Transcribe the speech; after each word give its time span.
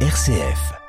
RCF. 0.00 0.85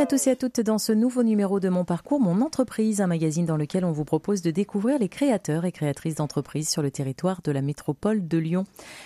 Bienvenue 0.00 0.14
à 0.14 0.18
tous 0.18 0.26
et 0.28 0.30
à 0.30 0.36
toutes 0.36 0.60
dans 0.62 0.78
ce 0.78 0.92
nouveau 0.92 1.22
numéro 1.22 1.60
de 1.60 1.68
Mon 1.68 1.84
Parcours, 1.84 2.20
Mon 2.20 2.40
Entreprise, 2.40 3.02
un 3.02 3.06
magazine 3.06 3.44
dans 3.44 3.58
lequel 3.58 3.84
on 3.84 3.92
vous 3.92 4.06
propose 4.06 4.40
de 4.40 4.50
découvrir 4.50 4.98
les 4.98 5.10
créateurs 5.10 5.66
et 5.66 5.72
créatrices 5.72 6.14
d'entreprises 6.14 6.70
sur 6.70 6.80
le 6.80 6.90
territoire 6.90 7.42
de 7.44 7.52
la 7.52 7.60
métropole 7.60 8.26
de 8.26 8.38
Lyon. 8.38 8.64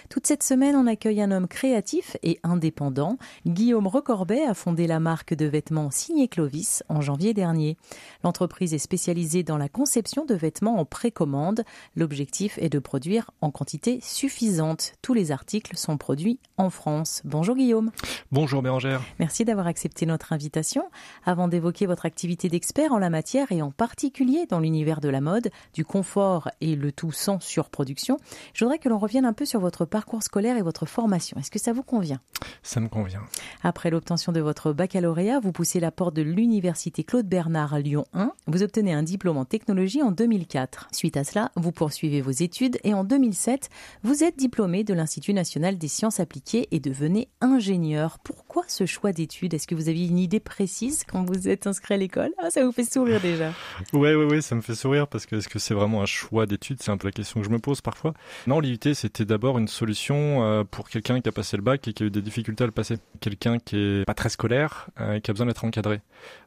Toute 0.09 0.29
cette 0.29 0.45
semaine, 0.45 0.77
on 0.77 0.87
accueille 0.87 1.21
un 1.21 1.33
homme 1.33 1.49
créatif 1.49 2.17
et 2.23 2.39
indépendant. 2.45 3.19
Guillaume 3.45 3.89
Recorbet 3.89 4.45
a 4.45 4.55
fondé 4.55 4.87
la 4.87 5.01
marque 5.01 5.35
de 5.35 5.46
vêtements 5.46 5.91
Signé 5.91 6.29
Clovis 6.29 6.85
en 6.89 7.01
janvier 7.01 7.35
dernier. 7.35 7.77
L'entreprise 8.23 8.73
est 8.73 8.79
spécialisée 8.79 9.43
dans 9.43 9.59
la 9.59 9.68
conception 9.68 10.25
de 10.25 10.37
vêtements 10.37 10.79
en 10.79 10.85
précommande. 10.85 11.65
L'objectif 11.96 12.57
est 12.59 12.68
de 12.68 12.79
produire 12.79 13.32
en 13.40 13.51
quantité 13.51 13.99
suffisante. 14.01 14.93
Tous 15.03 15.13
les 15.15 15.32
articles 15.32 15.76
sont 15.76 15.96
produits 15.96 16.39
en 16.57 16.71
France. 16.71 17.21
Bonjour 17.25 17.57
Guillaume. 17.57 17.90
Bonjour 18.31 18.63
Bérangère. 18.63 19.03
Merci 19.18 19.45
d'avoir 19.45 19.67
accepté 19.67 20.07
notre 20.07 20.32
invitation. 20.32 20.84
Avant 21.25 21.49
d'évoquer 21.49 21.87
votre 21.87 22.07
activité 22.07 22.49
d'expert 22.49 22.93
en 22.93 22.99
la 22.99 23.11
matière 23.11 23.51
et 23.53 23.63
en 23.63 23.71
particulier 23.71 24.47
dans 24.47 24.61
l'univers 24.61 25.01
de 25.01 25.09
la 25.09 25.21
mode, 25.21 25.51
du 25.73 25.85
confort 25.85 26.51
et 26.61 26.77
le 26.77 26.93
tout 26.93 27.13
sans 27.13 27.41
surproduction, 27.41 28.19
je 28.53 28.65
voudrais 28.65 28.79
que 28.79 28.89
l'on 28.89 28.99
revienne 28.99 29.25
un 29.25 29.33
peu 29.33 29.45
sur 29.45 29.61
votre 29.61 29.85
parcours 29.85 30.23
scolaire 30.23 30.57
et 30.57 30.63
votre 30.63 30.87
formation. 30.87 31.39
Est-ce 31.39 31.51
que 31.51 31.59
ça 31.59 31.73
vous 31.73 31.83
convient? 31.83 32.20
Ça 32.62 32.81
me 32.81 32.89
convient. 32.89 33.23
Après 33.62 33.91
l'obtention 33.91 34.33
de 34.33 34.41
votre 34.41 34.73
baccalauréat, 34.73 35.41
vous 35.41 35.53
poussez 35.53 35.81
la 35.81 35.91
porte 35.91 36.15
de 36.15 36.23
l'université 36.23 37.05
Claude 37.05 37.27
Bernard 37.27 37.75
à 37.75 37.81
Lyon 37.81 38.05
1. 38.12 38.33
Vous 38.47 38.62
obtenez 38.62 38.93
un 38.93 39.03
diplôme 39.03 39.39
en 39.39 39.45
technologie 39.45 40.03
en 40.03 40.11
2004. 40.11 40.89
Suite 40.93 41.17
à 41.17 41.25
cela, 41.25 41.51
vous 41.57 41.73
poursuivez 41.73 42.21
vos 42.21 42.31
études 42.31 42.79
et 42.85 42.95
en 42.95 43.05
2007, 43.05 43.71
vous 44.03 44.25
êtes 44.25 44.37
diplômé 44.37 44.85
de 44.85 44.95
l'Institut 44.95 45.33
national 45.33 45.79
des 45.79 45.89
sciences 45.89 46.21
appliquées 46.21 46.69
et 46.71 46.81
devenez 46.81 47.29
ingénieur. 47.41 48.19
Pourquoi 48.19 48.65
ce 48.69 48.87
choix 48.87 49.13
d'études? 49.13 49.55
Est-ce 49.55 49.67
que 49.67 49.75
vous 49.75 49.89
aviez 49.89 50.07
une 50.07 50.19
idée 50.19 50.41
précise? 50.41 50.73
Quand 51.06 51.25
vous 51.25 51.48
êtes 51.48 51.67
inscrit 51.67 51.94
à 51.94 51.97
l'école 51.97 52.30
Ah, 52.39 52.50
ça 52.50 52.64
vous 52.64 52.72
fait 52.72 52.84
sourire 52.84 53.20
déjà. 53.20 53.53
Ouais, 53.92 54.14
ouais, 54.14 54.25
ouais, 54.25 54.41
ça 54.41 54.55
me 54.55 54.61
fait 54.61 54.75
sourire 54.75 55.06
parce 55.06 55.27
que 55.27 55.36
est-ce 55.36 55.48
que 55.48 55.58
c'est 55.58 55.75
vraiment 55.75 56.03
un 56.03 56.06
choix 56.06 56.47
d'études? 56.47 56.83
C'est 56.83 56.91
un 56.91 56.97
peu 56.97 57.08
la 57.08 57.12
question 57.12 57.41
que 57.41 57.47
je 57.47 57.50
me 57.53 57.58
pose 57.58 57.80
parfois. 57.80 58.12
Non, 58.47 58.61
l'IUT, 58.61 58.95
c'était 58.95 59.25
d'abord 59.25 59.58
une 59.58 59.69
solution 59.69 60.42
euh, 60.45 60.64
pour 60.64 60.89
quelqu'un 60.89 61.20
qui 61.20 61.28
a 61.28 61.33
passé 61.33 61.56
le 61.56 61.62
bac 61.62 61.86
et 61.86 61.92
qui 61.92 62.02
a 62.02 62.06
eu 62.06 62.11
des 62.11 62.22
difficultés 62.22 62.64
à 62.64 62.67
le 62.67 62.72
passer. 62.72 62.97
Quelqu'un 63.20 63.58
qui 63.58 63.77
est 63.77 64.05
pas 64.05 64.14
très 64.14 64.28
scolaire 64.28 64.89
euh, 65.00 65.14
et 65.14 65.20
qui 65.20 65.30
a 65.30 65.34
besoin 65.34 65.47
d'être 65.47 65.64
encadré. 65.64 66.00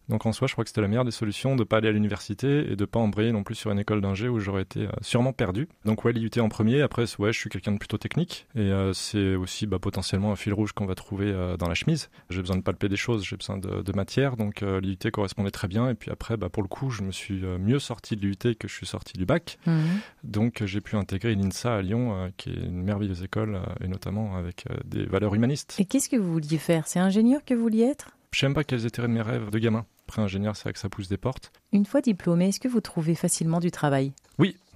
Donc 0.09 0.25
en 0.25 0.31
soi, 0.31 0.47
je 0.47 0.53
crois 0.53 0.63
que 0.63 0.69
c'était 0.69 0.81
la 0.81 0.87
meilleure 0.87 1.05
des 1.05 1.11
solutions 1.11 1.55
de 1.55 1.63
pas 1.63 1.77
aller 1.77 1.89
à 1.89 1.91
l'université 1.91 2.71
et 2.71 2.75
de 2.75 2.85
pas 2.85 2.99
embrayer 2.99 3.31
non 3.31 3.43
plus 3.43 3.55
sur 3.55 3.71
une 3.71 3.79
école 3.79 4.01
d'ingé 4.01 4.29
où 4.29 4.39
j'aurais 4.39 4.61
été 4.61 4.81
euh, 4.81 4.91
sûrement 5.01 5.33
perdu. 5.33 5.67
Donc 5.85 6.05
ouais, 6.05 6.13
l'IUT 6.13 6.31
en 6.39 6.49
premier. 6.49 6.81
Après, 6.81 7.03
ouais, 7.19 7.33
je 7.33 7.39
suis 7.39 7.49
quelqu'un 7.49 7.73
de 7.73 7.77
plutôt 7.77 7.97
technique 7.97 8.47
et 8.55 8.59
euh, 8.59 8.93
c'est 8.93 9.35
aussi 9.35 9.67
bah, 9.67 9.79
potentiellement 9.79 10.31
un 10.31 10.35
fil 10.35 10.53
rouge 10.53 10.71
qu'on 10.71 10.85
va 10.85 10.95
trouver 10.95 11.27
euh, 11.27 11.57
dans 11.57 11.67
la 11.67 11.75
chemise. 11.75 12.09
J'ai 12.29 12.41
besoin 12.41 12.57
de 12.57 12.61
palper 12.61 12.89
des 12.89 12.95
choses, 12.95 13.25
j'ai 13.25 13.37
besoin 13.37 13.57
de, 13.57 13.81
de 13.81 13.91
matière, 13.93 14.37
donc 14.37 14.63
euh, 14.63 14.79
l'IUT 14.79 15.11
correspondait 15.11 15.51
très 15.51 15.67
bien. 15.67 15.89
Et 15.89 15.93
puis 15.93 16.11
après, 16.11 16.37
bah, 16.37 16.49
pour 16.49 16.63
le 16.63 16.69
coup, 16.69 16.89
je 16.89 17.03
me 17.03 17.11
suis 17.11 17.41
mieux 17.59 17.79
sorti 17.79 18.15
de 18.15 18.21
l'IUT 18.21 18.55
que 18.55 18.67
je 18.67 18.73
suis 18.73 18.85
sorti 18.85 19.17
du 19.17 19.25
bac. 19.25 19.57
Mhm. 19.65 19.99
Donc 20.23 20.63
j'ai 20.65 20.81
pu 20.81 20.95
intégrer 20.95 21.35
l'INSA 21.35 21.75
à 21.75 21.81
Lyon, 21.81 22.31
qui 22.37 22.49
est 22.49 22.55
une 22.55 22.83
merveilleuse 22.83 23.23
école 23.23 23.59
et 23.81 23.87
notamment 23.87 24.35
avec 24.35 24.65
des 24.85 25.05
valeurs 25.05 25.35
humanistes. 25.35 25.75
Et 25.79 25.85
qu'est-ce 25.85 26.09
que 26.09 26.15
vous 26.15 26.31
vouliez 26.31 26.57
faire? 26.57 26.87
C'est 26.87 26.99
ingénieur 26.99 27.43
que 27.45 27.53
vous 27.53 27.61
vouliez 27.61 27.83
être? 27.83 28.11
Je 28.31 28.39
sais 28.39 28.45
même 28.45 28.53
pas 28.53 28.63
quels 28.63 28.85
étaient 28.85 29.07
mes 29.07 29.21
rêves 29.21 29.49
de 29.49 29.59
gamin. 29.59 29.85
Après 30.07 30.21
ingénieur, 30.21 30.55
c'est 30.55 30.63
vrai 30.63 30.73
que 30.73 30.79
ça 30.79 30.87
pousse 30.87 31.09
des 31.09 31.17
portes. 31.17 31.51
Une 31.73 31.85
fois 31.85 31.99
diplômé, 31.99 32.47
est-ce 32.47 32.61
que 32.61 32.69
vous 32.69 32.79
trouvez 32.79 33.13
facilement 33.13 33.59
du 33.59 33.71
travail? 33.71 34.13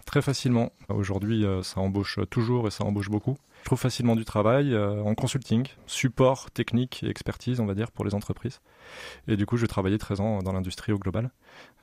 Très 0.05 0.21
facilement. 0.21 0.73
Aujourd'hui, 0.89 1.45
euh, 1.45 1.63
ça 1.63 1.79
embauche 1.79 2.19
toujours 2.29 2.67
et 2.67 2.71
ça 2.71 2.83
embauche 2.83 3.09
beaucoup. 3.09 3.37
Je 3.61 3.65
trouve 3.65 3.79
facilement 3.79 4.15
du 4.15 4.25
travail 4.25 4.73
euh, 4.73 5.01
en 5.03 5.15
consulting, 5.15 5.67
support 5.85 6.51
technique 6.51 7.01
et 7.03 7.07
expertise, 7.07 7.59
on 7.59 7.65
va 7.65 7.75
dire, 7.75 7.91
pour 7.91 8.03
les 8.03 8.13
entreprises. 8.13 8.59
Et 9.29 9.37
du 9.37 9.45
coup, 9.45 9.55
j'ai 9.57 9.67
travaillé 9.67 9.97
13 9.97 10.19
ans 10.19 10.39
dans 10.39 10.51
l'industrie 10.51 10.91
au 10.91 10.97
global. 10.97 11.31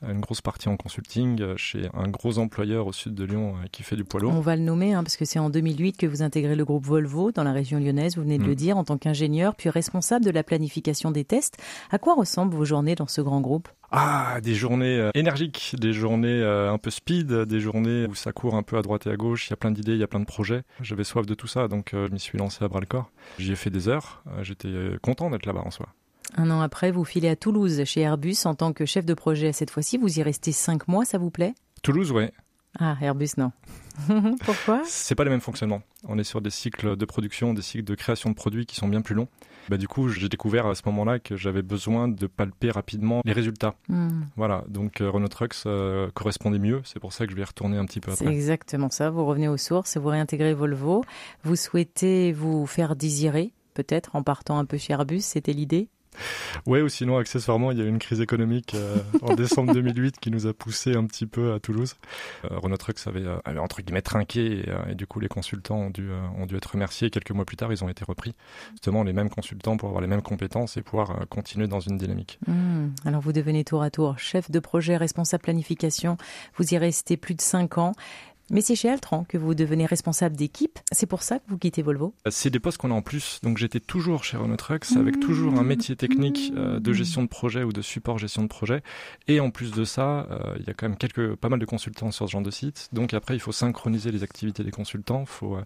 Une 0.08 0.20
grosse 0.20 0.40
partie 0.40 0.68
en 0.68 0.76
consulting 0.76 1.42
euh, 1.42 1.56
chez 1.56 1.88
un 1.92 2.06
gros 2.06 2.38
employeur 2.38 2.86
au 2.86 2.92
sud 2.92 3.14
de 3.16 3.24
Lyon 3.24 3.56
euh, 3.56 3.66
qui 3.72 3.82
fait 3.82 3.96
du 3.96 4.04
poids 4.04 4.20
lourd. 4.20 4.32
On 4.32 4.40
va 4.40 4.54
le 4.54 4.62
nommer 4.62 4.94
hein, 4.94 5.02
parce 5.02 5.16
que 5.16 5.24
c'est 5.24 5.40
en 5.40 5.50
2008 5.50 5.96
que 5.96 6.06
vous 6.06 6.22
intégrez 6.22 6.54
le 6.54 6.64
groupe 6.64 6.84
Volvo 6.86 7.32
dans 7.32 7.42
la 7.42 7.52
région 7.52 7.80
lyonnaise, 7.80 8.16
vous 8.16 8.22
venez 8.22 8.38
de 8.38 8.44
Mm. 8.44 8.46
le 8.46 8.54
dire, 8.54 8.76
en 8.78 8.84
tant 8.84 8.96
qu'ingénieur 8.96 9.56
puis 9.56 9.70
responsable 9.70 10.24
de 10.24 10.30
la 10.30 10.44
planification 10.44 11.10
des 11.10 11.24
tests. 11.24 11.56
À 11.90 11.98
quoi 11.98 12.14
ressemblent 12.14 12.54
vos 12.54 12.64
journées 12.64 12.94
dans 12.94 13.08
ce 13.08 13.20
grand 13.20 13.40
groupe? 13.40 13.68
Ah, 13.90 14.38
des 14.40 14.54
journées 14.54 14.98
euh, 15.00 15.10
énergiques, 15.14 15.74
des 15.80 15.92
journées 15.92 16.28
euh, 16.42 16.70
un 16.72 16.78
peu 16.78 16.90
speed, 16.90 17.32
des 17.32 17.58
journées 17.58 18.06
où 18.06 18.14
ça 18.14 18.30
court 18.32 18.54
un 18.54 18.62
peu 18.62 18.76
à 18.76 18.82
droite 18.82 19.06
et 19.08 19.10
à 19.10 19.16
gauche, 19.16 19.48
il 19.48 19.50
y 19.50 19.54
a 19.54 19.56
plein 19.56 19.70
d'idées, 19.72 19.94
il 19.94 19.98
y 19.98 20.02
a 20.04 20.06
plein 20.06 20.20
de 20.20 20.26
projets. 20.26 20.62
J'avais 20.80 21.04
soif 21.04 21.26
de 21.26 21.34
tout 21.34 21.46
ça, 21.48 21.66
donc 21.66 21.92
euh, 21.94 22.06
je 22.06 22.12
m'y 22.12 22.20
suis 22.20 22.38
lancé 22.38 22.64
à 22.64 22.68
bras 22.68 22.80
le 22.80 22.86
corps. 22.86 23.10
J'y 23.38 23.50
ai 23.50 23.56
fait 23.56 23.70
des 23.70 23.88
heures, 23.88 24.22
euh, 24.28 24.44
j'étais 24.44 24.68
euh, 24.68 24.98
content 25.02 25.30
d'être 25.30 25.46
là-bas 25.46 25.62
en 25.64 25.70
soi. 25.72 25.86
Un 26.36 26.50
an 26.50 26.60
après, 26.60 26.90
vous 26.90 27.04
filez 27.04 27.28
à 27.28 27.36
Toulouse 27.36 27.82
chez 27.84 28.02
Airbus 28.02 28.36
en 28.44 28.54
tant 28.54 28.72
que 28.72 28.84
chef 28.84 29.04
de 29.06 29.14
projet. 29.14 29.52
Cette 29.52 29.70
fois-ci, 29.70 29.96
vous 29.98 30.18
y 30.18 30.22
restez 30.22 30.52
cinq 30.52 30.86
mois, 30.88 31.04
ça 31.04 31.18
vous 31.18 31.30
plaît? 31.30 31.54
Toulouse, 31.82 32.12
ouais, 32.12 32.32
Ah, 32.78 32.96
Airbus, 33.00 33.30
non. 33.38 33.50
Pourquoi? 34.44 34.82
C'est 34.84 35.14
pas 35.14 35.24
les 35.24 35.30
mêmes 35.30 35.40
fonctionnements. 35.40 35.82
On 36.06 36.18
est 36.18 36.24
sur 36.24 36.40
des 36.40 36.50
cycles 36.50 36.96
de 36.96 37.04
production, 37.04 37.54
des 37.54 37.62
cycles 37.62 37.84
de 37.84 37.94
création 37.94 38.30
de 38.30 38.34
produits 38.34 38.66
qui 38.66 38.76
sont 38.76 38.88
bien 38.88 39.00
plus 39.00 39.14
longs. 39.14 39.28
Bah, 39.68 39.76
du 39.76 39.88
coup, 39.88 40.08
j'ai 40.08 40.28
découvert 40.28 40.66
à 40.66 40.74
ce 40.74 40.82
moment-là 40.86 41.18
que 41.18 41.36
j'avais 41.36 41.62
besoin 41.62 42.08
de 42.08 42.26
palper 42.26 42.70
rapidement 42.70 43.20
les 43.24 43.32
résultats. 43.32 43.74
Hmm, 43.88 44.22
Voilà, 44.36 44.64
donc 44.68 45.00
euh, 45.00 45.10
Renault 45.10 45.28
Trucks 45.28 45.56
euh, 45.66 46.08
correspondait 46.14 46.58
mieux. 46.58 46.80
C'est 46.84 47.00
pour 47.00 47.12
ça 47.12 47.24
que 47.26 47.32
je 47.32 47.36
vais 47.36 47.42
y 47.42 47.44
retourner 47.46 47.76
un 47.76 47.84
petit 47.84 48.00
peu 48.00 48.12
C'est 48.14 48.24
après. 48.24 48.34
exactement 48.34 48.88
ça. 48.90 49.10
Vous 49.10 49.24
revenez 49.26 49.48
aux 49.48 49.56
sources 49.58 49.96
et 49.96 49.98
vous 49.98 50.08
réintégrez 50.08 50.54
Volvo. 50.54 51.04
Vous 51.44 51.56
souhaitez 51.56 52.32
vous 52.32 52.66
faire 52.66 52.96
désirer, 52.96 53.52
peut-être, 53.74 54.14
en 54.16 54.22
partant 54.22 54.58
un 54.58 54.64
peu 54.64 54.78
chez 54.78 54.92
Airbus, 54.94 55.20
c'était 55.20 55.52
l'idée? 55.52 55.88
Ouais, 56.66 56.82
ou 56.82 56.88
sinon, 56.88 57.18
accessoirement, 57.18 57.70
il 57.72 57.78
y 57.78 57.80
a 57.80 57.84
eu 57.84 57.88
une 57.88 57.98
crise 57.98 58.20
économique 58.20 58.74
euh, 58.74 58.96
en 59.22 59.34
décembre 59.34 59.72
2008 59.72 60.18
qui 60.20 60.30
nous 60.30 60.46
a 60.46 60.52
poussé 60.52 60.94
un 60.94 61.06
petit 61.06 61.26
peu 61.26 61.52
à 61.52 61.60
Toulouse. 61.60 61.96
Euh, 62.44 62.58
Renault 62.58 62.76
Trucks 62.76 63.06
avait, 63.06 63.24
euh, 63.24 63.38
avait 63.44 63.58
entre 63.58 63.82
guillemets 63.82 64.02
trinqué 64.02 64.60
et, 64.60 64.68
euh, 64.68 64.90
et 64.90 64.94
du 64.94 65.06
coup, 65.06 65.20
les 65.20 65.28
consultants 65.28 65.78
ont 65.78 65.90
dû, 65.90 66.10
euh, 66.10 66.20
ont 66.36 66.46
dû 66.46 66.56
être 66.56 66.72
remerciés. 66.72 67.10
Quelques 67.10 67.30
mois 67.30 67.44
plus 67.44 67.56
tard, 67.56 67.72
ils 67.72 67.82
ont 67.84 67.88
été 67.88 68.04
repris. 68.04 68.34
Justement, 68.72 69.02
les 69.02 69.12
mêmes 69.12 69.30
consultants 69.30 69.76
pour 69.76 69.88
avoir 69.88 70.02
les 70.02 70.08
mêmes 70.08 70.22
compétences 70.22 70.76
et 70.76 70.82
pouvoir 70.82 71.10
euh, 71.10 71.24
continuer 71.28 71.66
dans 71.66 71.80
une 71.80 71.98
dynamique. 71.98 72.38
Hmm, 72.46 72.88
Alors 73.04 73.20
vous 73.20 73.32
devenez 73.32 73.64
tour 73.64 73.82
à 73.82 73.90
tour 73.90 74.18
chef 74.18 74.50
de 74.50 74.58
projet, 74.58 74.96
responsable 74.96 75.42
planification. 75.42 76.16
Vous 76.56 76.74
y 76.74 76.78
restez 76.78 77.16
plus 77.16 77.34
de 77.34 77.40
cinq 77.40 77.78
ans. 77.78 77.92
Mais 78.50 78.60
c'est 78.60 78.75
chez 78.76 78.88
Altran 78.88 79.25
que 79.28 79.36
vous 79.38 79.54
devenez 79.54 79.84
responsable 79.86 80.36
d'équipe. 80.36 80.78
C'est 80.92 81.06
pour 81.06 81.22
ça 81.22 81.38
que 81.38 81.44
vous 81.48 81.59
quittez 81.59 81.82
Volvo. 81.82 82.14
C'est 82.31 82.50
des 82.50 82.60
postes 82.60 82.78
qu'on 82.78 82.91
a 82.91 82.94
en 82.94 83.03
plus. 83.03 83.41
Donc 83.42 83.59
j'étais 83.59 83.81
toujours 83.81 84.25
chez 84.25 84.36
Renault 84.36 84.56
Trucks 84.56 84.86
avec 84.97 85.20
toujours 85.20 85.59
un 85.59 85.62
métier 85.64 85.97
technique 85.97 86.53
euh, 86.56 86.81
de 86.81 86.92
gestion 86.92 87.22
de 87.22 87.28
projet 87.28 87.62
ou 87.62 87.72
de 87.72 87.82
support 87.82 88.19
gestion 88.19 88.42
de 88.42 88.48
projet. 88.48 88.82
Et 89.26 89.41
en 89.41 89.50
plus 89.50 89.72
de 89.72 89.84
ça, 89.84 90.26
euh, 90.31 90.54
il 90.58 90.66
y 90.66 90.70
a 90.70 90.75
quand 90.75 90.88
même 90.88 90.97
quelques, 90.97 91.34
pas 91.37 91.48
mal 91.48 91.58
de 91.58 91.66
consultants 91.66 92.10
sur 92.10 92.26
ce 92.26 92.32
genre 92.32 92.42
de 92.42 92.50
site. 92.50 92.88
Donc 92.92 93.12
après, 93.14 93.34
il 93.34 93.41
faut 93.41 93.53
synchroniser 93.53 94.10
les 94.10 94.22
activités 94.22 94.64
des 94.64 94.70
consultants, 94.70 95.20
il 95.20 95.26
faut 95.26 95.56
euh, 95.56 95.64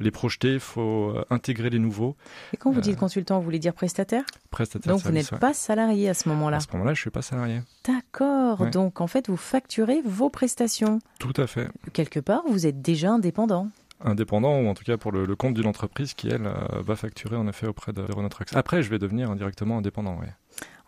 les 0.00 0.10
projeter, 0.10 0.54
il 0.54 0.60
faut 0.60 1.10
euh, 1.14 1.24
intégrer 1.30 1.70
les 1.70 1.78
nouveaux 1.78 2.16
Et 2.52 2.56
quand 2.56 2.70
vous 2.70 2.78
Euh, 2.78 2.82
dites 2.82 2.96
consultant, 2.96 3.38
vous 3.38 3.44
voulez 3.44 3.58
dire 3.58 3.74
prestataire? 3.74 4.24
prestataires 4.50 4.92
Donc 4.92 5.02
vous 5.02 5.10
n'êtes 5.12 5.32
ouais. 5.32 5.38
pas 5.38 5.52
salarié 5.54 6.08
à 6.08 6.14
ce 6.14 6.28
moment-là. 6.28 6.58
À 6.58 6.60
ce 6.60 6.66
moment-là, 6.72 6.94
je 6.94 7.00
suis 7.00 7.10
pas 7.10 7.22
salarié. 7.22 7.60
D'accord. 7.86 8.60
Ouais. 8.60 8.70
Donc 8.70 9.00
en 9.00 9.06
fait, 9.06 9.28
vous 9.28 9.36
facturez 9.36 10.00
vos 10.04 10.30
prestations. 10.30 10.98
Tout 11.18 11.32
à 11.36 11.46
fait. 11.46 11.68
Quelque 11.92 12.20
part, 12.24 12.42
vous 12.48 12.66
êtes 12.66 12.82
déjà 12.82 13.12
indépendant. 13.12 13.68
Indépendant 14.02 14.60
ou 14.60 14.66
en 14.66 14.74
tout 14.74 14.84
cas 14.84 14.96
pour 14.96 15.12
le, 15.12 15.36
compte 15.36 15.54
d'une 15.54 15.66
entreprise 15.66 16.14
qui 16.14 16.28
elle 16.28 16.46
euh, 16.46 16.80
va 16.80 16.96
facturer 16.96 17.36
en 17.36 17.46
effet 17.46 17.66
auprès 17.66 17.92
de 17.92 18.02
Renault 18.02 18.28
Trucks. 18.28 18.54
Après, 18.54 18.82
je 18.82 18.90
vais 18.90 18.98
devenir 18.98 19.30
indirectement 19.30 19.78
indépendant. 19.78 20.18
Ouais. 20.18 20.32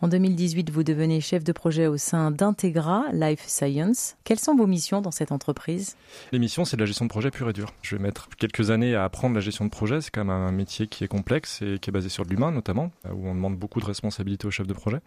En 0.03 0.09
2018, 0.09 0.69
vous 0.69 0.83
devenez 0.83 1.23
chef 1.23 1.43
de 1.43 1.53
projet 1.53 1.87
au 1.87 1.97
sein 1.97 2.31
d'Integra 2.31 3.05
Life 3.15 3.45
Science. 3.47 4.17
Quelles 4.25 4.39
sont 4.39 4.55
vos 4.55 4.67
missions 4.67 5.01
dans 5.01 5.11
cette 5.11 5.33
entreprise? 5.33 5.97
L'émission, 6.33 6.67
c'est 6.67 6.77
de 6.77 6.83
la 6.83 6.87
gestion 6.87 7.07
de 7.07 7.11
projet 7.11 7.31
pure 7.31 7.49
et 7.49 7.55
dure. 7.55 7.73
Je 7.81 7.97
vais 7.97 8.03
mettre 8.03 8.29
quelques 8.37 8.71
années 8.71 8.95
à 8.95 9.05
apprendre 9.05 9.35
la 9.35 9.41
gestion 9.41 9.65
de 9.65 9.71
projet. 9.71 10.03
C'est 10.03 10.11
quand 10.11 10.23
même 10.23 10.37
un 10.37 10.53
métier 10.53 10.87
qui 10.87 11.03
est 11.03 11.09
complexe 11.09 11.63
et 11.63 11.79
qui 11.79 11.89
est 11.89 11.93
basé 11.95 12.11
sur 12.11 12.27
de 12.27 12.31
l'humain, 12.31 12.53
notamment, 12.53 12.91
où 13.11 13.27
on 13.27 13.35
demande 13.35 13.57
beaucoup 13.57 13.81
de 13.81 13.87
responsabilités 13.87 14.47
au 14.47 14.51
chef 14.51 14.67
de 14.67 14.75
projet. 14.75 15.01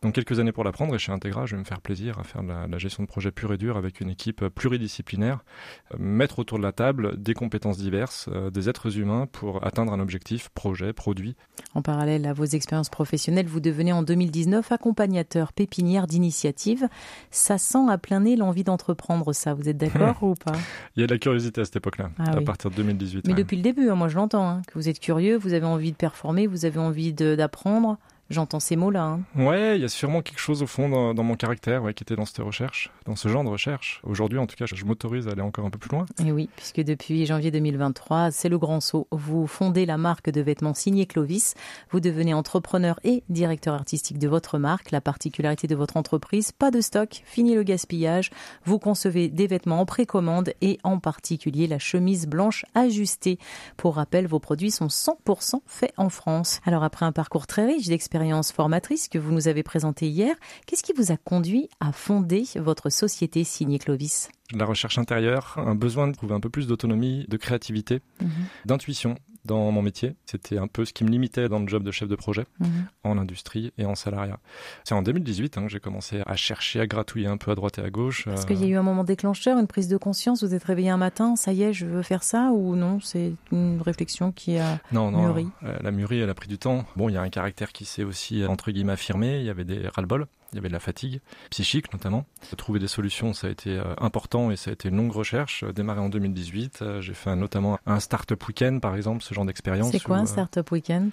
Donc, 0.00 0.14
quelques 0.14 0.40
années 0.40 0.52
pour 0.52 0.64
l'apprendre. 0.64 0.94
Et 0.94 0.98
chez 0.98 1.12
Integra, 1.12 1.44
je 1.44 1.54
vais 1.54 1.60
me 1.60 1.66
faire 1.66 1.82
plaisir 1.82 2.18
à 2.18 2.24
faire 2.24 2.42
de 2.42 2.48
la, 2.48 2.66
de 2.66 2.72
la 2.72 2.78
gestion 2.78 3.02
de 3.02 3.08
projet 3.08 3.32
pure 3.32 3.52
et 3.52 3.58
dure 3.58 3.76
avec 3.76 4.00
une 4.00 4.08
équipe 4.08 4.48
pluridisciplinaire. 4.48 5.44
Euh, 5.92 5.98
mettre 5.98 6.38
autour 6.38 6.56
de 6.56 6.62
la 6.62 6.72
table 6.72 7.20
des 7.20 7.34
compétences 7.34 7.76
diverses, 7.76 8.30
euh, 8.32 8.48
des 8.48 8.70
êtres 8.70 8.96
humains 8.96 9.26
pour 9.30 9.66
atteindre 9.66 9.92
un 9.92 10.00
objectif, 10.00 10.48
projet, 10.48 10.94
produit. 10.94 11.36
En 11.74 11.82
parallèle 11.82 12.24
à 12.24 12.32
vos 12.32 12.46
expériences 12.46 12.88
professionnelles, 12.88 13.46
vous 13.46 13.60
devenez 13.60 13.92
en 13.92 14.02
2019 14.30 14.72
accompagnateur 14.72 15.52
pépinière 15.52 16.06
d'initiative. 16.06 16.88
Ça 17.30 17.58
sent 17.58 17.90
à 17.90 17.98
plein 17.98 18.20
nez 18.20 18.36
l'envie 18.36 18.64
d'entreprendre 18.64 19.32
ça. 19.32 19.54
Vous 19.54 19.68
êtes 19.68 19.76
d'accord 19.76 20.16
ou 20.22 20.34
pas? 20.34 20.52
Il 20.96 21.00
y 21.00 21.04
a 21.04 21.06
de 21.06 21.12
la 21.12 21.18
curiosité 21.18 21.60
à 21.60 21.64
cette 21.64 21.76
époque-là, 21.76 22.10
Ah 22.18 22.32
à 22.32 22.38
oui. 22.38 22.44
partir 22.44 22.70
de 22.70 22.76
2018. 22.76 23.26
Mais 23.26 23.32
ouais. 23.32 23.38
depuis 23.38 23.56
le 23.56 23.62
début, 23.62 23.90
hein, 23.90 23.94
moi 23.94 24.08
je 24.08 24.16
l'entends, 24.16 24.48
hein, 24.48 24.62
que 24.66 24.74
vous 24.74 24.88
êtes 24.88 25.00
curieux, 25.00 25.36
vous 25.36 25.52
avez 25.52 25.66
envie 25.66 25.92
de 25.92 25.96
performer, 25.96 26.46
vous 26.46 26.64
avez 26.64 26.78
envie 26.78 27.12
d'apprendre. 27.12 27.98
J'entends 28.30 28.60
ces 28.60 28.76
mots-là. 28.76 29.02
Hein. 29.02 29.20
Ouais, 29.34 29.76
il 29.76 29.82
y 29.82 29.84
a 29.84 29.88
sûrement 29.88 30.22
quelque 30.22 30.38
chose 30.38 30.62
au 30.62 30.68
fond 30.68 30.88
dans, 30.88 31.22
mon 31.24 31.34
caractère 31.34 31.82
qui 31.94 32.04
était 32.04 32.14
dans 32.14 32.24
cette 32.24 32.38
recherche, 32.38 32.92
dans 33.04 33.16
ce 33.16 33.28
genre 33.28 33.42
de 33.42 33.48
recherche. 33.48 34.00
Aujourd'hui, 34.04 34.38
en 34.38 34.46
tout 34.46 34.54
cas, 34.54 34.66
je, 34.66 34.84
m'autorise 34.84 35.26
à 35.26 35.32
aller 35.32 35.42
encore 35.42 35.66
un 35.66 35.70
peu 35.70 35.80
plus 35.80 35.90
loin. 35.90 36.06
Et 36.24 36.30
oui, 36.30 36.48
puisque 36.54 36.80
depuis 36.80 37.26
janvier 37.26 37.50
2023, 37.50 38.30
c'est 38.30 38.48
le 38.48 38.56
grand 38.56 38.80
saut. 38.80 39.08
Vous 39.10 39.48
fondez 39.48 39.84
la 39.84 39.98
marque 39.98 40.30
de 40.30 40.40
vêtements 40.40 40.74
signés 40.74 41.06
Clovis. 41.06 41.54
Vous 41.90 41.98
devenez 41.98 42.32
entrepreneur 42.32 43.00
et 43.02 43.24
directeur 43.28 43.74
artistique 43.74 44.18
de 44.18 44.28
votre 44.28 44.58
marque. 44.58 44.92
La 44.92 45.00
particularité 45.00 45.66
de 45.66 45.74
votre 45.74 45.96
entreprise, 45.96 46.52
pas 46.52 46.70
de 46.70 46.80
stock, 46.80 47.22
fini 47.24 47.56
le 47.56 47.64
gaspillage. 47.64 48.30
Vous 48.64 48.78
concevez 48.78 49.28
des 49.28 49.48
vêtements 49.48 49.80
en 49.80 49.86
précommande 49.86 50.52
et 50.60 50.78
en 50.84 51.00
particulier 51.00 51.66
la 51.66 51.80
chemise 51.80 52.28
blanche 52.28 52.64
ajustée. 52.76 53.38
Pour 53.76 53.96
rappel, 53.96 54.28
vos 54.28 54.38
produits 54.38 54.70
sont 54.70 54.86
100% 54.86 55.62
faits 55.66 55.92
en 55.96 56.10
France. 56.10 56.60
Alors 56.64 56.84
après 56.84 57.06
un 57.06 57.12
parcours 57.12 57.48
très 57.48 57.66
riche 57.66 57.88
d'expériences 58.20 58.52
formatrices 58.52 59.08
que 59.08 59.18
vous 59.18 59.32
nous 59.32 59.48
avez 59.48 59.62
présentées 59.62 60.06
hier, 60.06 60.36
qu'est-ce 60.66 60.82
qui 60.82 60.92
vous 60.92 61.10
a 61.10 61.16
conduit 61.16 61.70
à 61.80 61.90
fonder 61.90 62.44
votre 62.56 62.90
société 62.90 63.44
signée 63.44 63.78
Clovis? 63.78 64.28
La 64.52 64.66
recherche 64.66 64.98
intérieure, 64.98 65.54
un 65.56 65.74
besoin 65.74 66.06
de 66.06 66.12
trouver 66.12 66.34
un 66.34 66.40
peu 66.40 66.50
plus 66.50 66.66
d'autonomie, 66.66 67.24
de 67.28 67.36
créativité, 67.38 68.00
mhm. 68.20 68.28
d'intuition 68.66 69.14
dans 69.44 69.70
mon 69.70 69.82
métier. 69.82 70.14
C'était 70.26 70.58
un 70.58 70.66
peu 70.66 70.84
ce 70.84 70.92
qui 70.92 71.04
me 71.04 71.10
limitait 71.10 71.48
dans 71.48 71.58
le 71.58 71.68
job 71.68 71.82
de 71.82 71.90
chef 71.90 72.08
de 72.08 72.16
projet 72.16 72.44
mhm. 72.58 72.86
en 73.04 73.18
industrie 73.18 73.72
et 73.78 73.84
en 73.84 73.94
salariat. 73.94 74.38
C'est 74.84 74.94
en 74.94 75.02
2018 75.02 75.58
hein, 75.58 75.62
que 75.62 75.68
j'ai 75.68 75.80
commencé 75.80 76.22
à 76.26 76.36
chercher, 76.36 76.80
à 76.80 76.86
gratouiller 76.86 77.26
un 77.26 77.36
peu 77.36 77.50
à 77.50 77.54
droite 77.54 77.78
et 77.78 77.82
à 77.82 77.90
gauche. 77.90 78.26
Est-ce 78.26 78.46
qu'il 78.46 78.60
y 78.60 78.64
a 78.64 78.68
eu 78.68 78.76
un 78.76 78.82
moment 78.82 79.04
déclencheur, 79.04 79.58
une 79.58 79.66
prise 79.66 79.88
de 79.88 79.96
conscience 79.96 80.44
Vous 80.44 80.54
êtes 80.54 80.64
réveillé 80.64 80.90
un 80.90 80.96
matin, 80.96 81.36
ça 81.36 81.52
y 81.52 81.62
est, 81.62 81.72
je 81.72 81.86
veux 81.86 82.02
faire 82.02 82.22
ça 82.22 82.50
ou 82.52 82.76
non 82.76 83.00
C'est 83.00 83.32
une 83.52 83.80
réflexion 83.80 84.32
qui 84.32 84.58
a 84.58 84.78
non, 84.92 85.10
non, 85.10 85.26
mûri? 85.26 85.48
euh, 85.64 85.76
La 85.82 85.90
mûri, 85.90 86.20
elle 86.20 86.30
a 86.30 86.34
pris 86.34 86.48
du 86.48 86.58
temps. 86.58 86.84
Bon, 86.96 87.08
il 87.08 87.14
y 87.14 87.16
a 87.16 87.22
un 87.22 87.30
caractère 87.30 87.72
qui 87.72 87.84
s'est 87.84 88.04
aussi, 88.04 88.44
entre 88.44 88.70
guillemets, 88.70 88.92
affirmé. 88.92 89.38
Il 89.38 89.44
y 89.44 89.50
avait 89.50 89.64
des 89.64 89.88
ras-le-bol 89.88 90.26
il 90.52 90.56
y 90.56 90.58
avait 90.58 90.68
de 90.68 90.72
la 90.72 90.80
fatigue 90.80 91.20
psychique 91.50 91.92
notamment. 91.92 92.26
Trouver 92.56 92.78
des 92.78 92.88
solutions, 92.88 93.32
ça 93.32 93.46
a 93.46 93.50
été 93.50 93.70
euh, 93.70 93.94
important 93.98 94.50
et 94.50 94.56
ça 94.56 94.70
a 94.70 94.72
été 94.72 94.88
une 94.88 94.96
longue 94.96 95.12
recherche. 95.12 95.64
Euh, 95.64 95.72
démarré 95.72 96.00
en 96.00 96.08
2018, 96.08 96.80
euh, 96.82 97.00
j'ai 97.00 97.14
fait 97.14 97.34
notamment 97.36 97.78
un 97.86 98.00
startup 98.00 98.46
week-end 98.46 98.78
par 98.80 98.96
exemple, 98.96 99.22
ce 99.22 99.34
genre 99.34 99.44
d'expérience. 99.44 99.92
C'est 99.92 100.02
quoi 100.02 100.16
un 100.16 100.26
startup 100.26 100.70
week-end? 100.70 101.08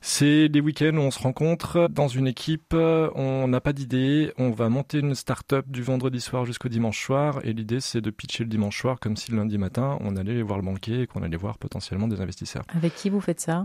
C'est 0.00 0.48
des 0.48 0.60
week-ends 0.60 0.96
où 0.96 1.00
on 1.00 1.10
se 1.10 1.18
rencontre 1.18 1.88
dans 1.90 2.08
une 2.08 2.26
équipe, 2.26 2.74
on 2.74 3.48
n'a 3.48 3.60
pas 3.60 3.72
d'idée, 3.72 4.32
on 4.38 4.50
va 4.50 4.68
monter 4.68 4.98
une 4.98 5.14
startup 5.14 5.70
du 5.70 5.82
vendredi 5.82 6.20
soir 6.20 6.46
jusqu'au 6.46 6.68
dimanche 6.68 7.04
soir 7.04 7.40
et 7.44 7.52
l'idée 7.52 7.80
c'est 7.80 8.00
de 8.00 8.10
pitcher 8.10 8.44
le 8.44 8.50
dimanche 8.50 8.80
soir 8.80 8.98
comme 9.00 9.16
si 9.16 9.30
le 9.30 9.36
lundi 9.36 9.58
matin 9.58 9.98
on 10.00 10.16
allait 10.16 10.42
voir 10.42 10.58
le 10.58 10.64
banquier 10.64 11.02
et 11.02 11.06
qu'on 11.06 11.22
allait 11.22 11.36
voir 11.36 11.58
potentiellement 11.58 12.08
des 12.08 12.20
investisseurs. 12.20 12.64
Avec 12.74 12.94
qui 12.94 13.10
vous 13.10 13.20
faites 13.20 13.40
ça? 13.40 13.64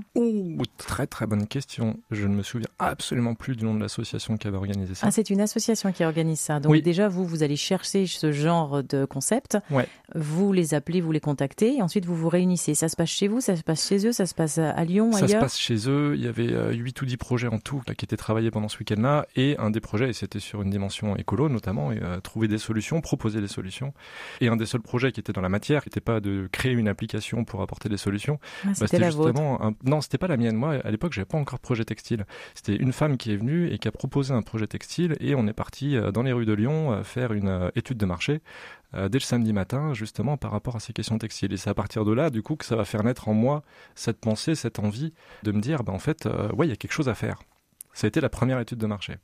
Très 0.77 1.07
très 1.07 1.27
bonne 1.27 1.47
question. 1.47 1.99
Je 2.11 2.27
ne 2.27 2.35
me 2.35 2.43
souviens 2.43 2.69
absolument 2.79 3.35
plus 3.35 3.55
du 3.55 3.65
nom 3.65 3.75
de 3.75 3.79
l'association 3.79 4.37
qui 4.37 4.47
avait 4.47 4.57
organisé 4.57 4.94
ah, 5.01 5.11
c'est 5.11 5.29
une 5.29 5.41
association 5.41 5.91
qui 5.91 6.03
organise 6.03 6.39
ça. 6.39 6.59
Donc 6.59 6.75
déjà, 6.77 7.07
vous, 7.07 7.25
vous 7.25 7.43
allez 7.43 7.55
chercher 7.55 8.07
ce 8.07 8.31
genre 8.31 8.83
de 8.83 9.05
concept. 9.05 9.57
Vous 10.13 10.53
les 10.53 10.73
appelez, 10.73 11.01
vous 11.01 11.11
les 11.11 11.19
contactez, 11.19 11.77
et 11.77 11.81
ensuite 11.81 12.05
vous 12.05 12.15
vous 12.15 12.29
réunissez. 12.29 12.75
Ça 12.75 12.89
se 12.89 12.95
passe 12.95 13.09
chez 13.09 13.27
vous, 13.27 13.41
ça 13.41 13.55
se 13.55 13.63
passe 13.63 13.87
chez 13.87 14.07
eux, 14.07 14.11
ça 14.11 14.25
se 14.25 14.35
passe 14.35 14.57
à 14.57 14.83
Lyon, 14.85 15.11
ça 15.11 15.19
ailleurs 15.19 15.29
Ça 15.29 15.35
se 15.35 15.41
passe 15.41 15.57
chez 15.57 15.89
eux. 15.89 16.13
Il 16.15 16.23
y 16.23 16.27
avait 16.27 16.47
8 16.47 16.53
euh, 16.53 17.01
ou 17.01 17.05
10 17.05 17.17
projets 17.17 17.47
en 17.47 17.59
tout 17.59 17.81
qui 17.97 18.05
étaient 18.05 18.17
travaillés 18.17 18.51
pendant 18.51 18.69
ce 18.69 18.77
week-end-là. 18.79 19.25
Et 19.35 19.55
un 19.57 19.71
des 19.71 19.81
projets, 19.81 20.09
et 20.09 20.13
c'était 20.13 20.39
sur 20.39 20.61
une 20.61 20.69
dimension 20.69 21.15
écolo 21.15 21.49
notamment, 21.49 21.91
et, 21.91 21.99
euh, 22.01 22.19
trouver 22.19 22.47
des 22.47 22.57
solutions, 22.57 23.01
proposer 23.01 23.41
des 23.41 23.47
solutions. 23.47 23.93
Et 24.41 24.47
un 24.47 24.55
des 24.55 24.65
seuls 24.65 24.81
projets 24.81 25.11
qui 25.11 25.19
était 25.19 25.33
dans 25.33 25.41
la 25.41 25.49
matière, 25.49 25.83
qui 25.83 25.89
n'était 25.89 26.01
pas 26.01 26.19
de 26.19 26.47
créer 26.51 26.73
une 26.73 26.87
application 26.87 27.43
pour 27.45 27.61
apporter 27.61 27.89
des 27.89 27.97
solutions. 27.97 28.39
Ah, 28.63 28.67
bah, 28.79 28.87
c'était 28.87 29.03
justement 29.05 29.63
un... 29.63 29.73
Non, 29.83 30.01
c'était 30.01 30.17
pas 30.17 30.27
la 30.27 30.37
mienne. 30.37 30.55
Moi, 30.55 30.75
à 30.83 30.91
l'époque, 30.91 31.13
j'avais 31.13 31.25
pas 31.25 31.37
encore 31.37 31.59
projet 31.59 31.85
textile. 31.85 32.25
C'était 32.53 32.75
une 32.75 32.93
femme 32.93 33.17
qui 33.17 33.31
est 33.31 33.37
venue 33.37 33.71
et 33.71 33.79
qui 33.79 33.87
a 33.87 33.91
proposé 33.91 34.33
un 34.33 34.41
projet 34.41 34.67
textile 34.67 34.84
et 35.19 35.35
on 35.35 35.47
est 35.47 35.53
parti 35.53 35.95
euh, 35.95 36.11
dans 36.11 36.23
les 36.23 36.31
rues 36.31 36.45
de 36.45 36.53
Lyon 36.53 36.91
euh, 36.91 37.03
faire 37.03 37.33
une 37.33 37.49
euh, 37.49 37.69
étude 37.75 37.97
de 37.97 38.05
marché 38.05 38.41
dès 38.93 39.17
le 39.17 39.19
samedi 39.19 39.51
matin, 39.51 39.93
justement 39.93 40.37
par 40.37 40.51
rapport 40.51 40.77
à 40.77 40.79
ces 40.79 40.93
questions 40.93 41.17
textiles. 41.17 41.51
Et 41.51 41.57
c'est 41.57 41.69
à 41.69 41.73
partir 41.73 42.05
de 42.05 42.13
là, 42.13 42.29
du 42.29 42.41
coup, 42.41 42.55
que 42.55 42.63
ça 42.63 42.77
va 42.77 42.85
faire 42.85 43.03
naître 43.03 43.27
en 43.27 43.33
moi 43.33 43.61
cette 43.93 44.21
pensée, 44.21 44.55
cette 44.55 44.79
envie 44.79 45.11
de 45.43 45.51
me 45.51 45.59
dire, 45.59 45.83
ben, 45.83 45.91
en 45.91 45.99
fait, 45.99 46.29
ouais, 46.55 46.65
il 46.65 46.69
y 46.69 46.71
a 46.71 46.77
quelque 46.77 46.93
chose 46.93 47.09
à 47.09 47.13
faire. 47.13 47.41
Ça 47.91 48.05
a 48.05 48.07
été 48.07 48.21
la 48.21 48.29
première 48.29 48.57
étude 48.57 48.77
de 48.77 48.87
marché. 48.87 49.17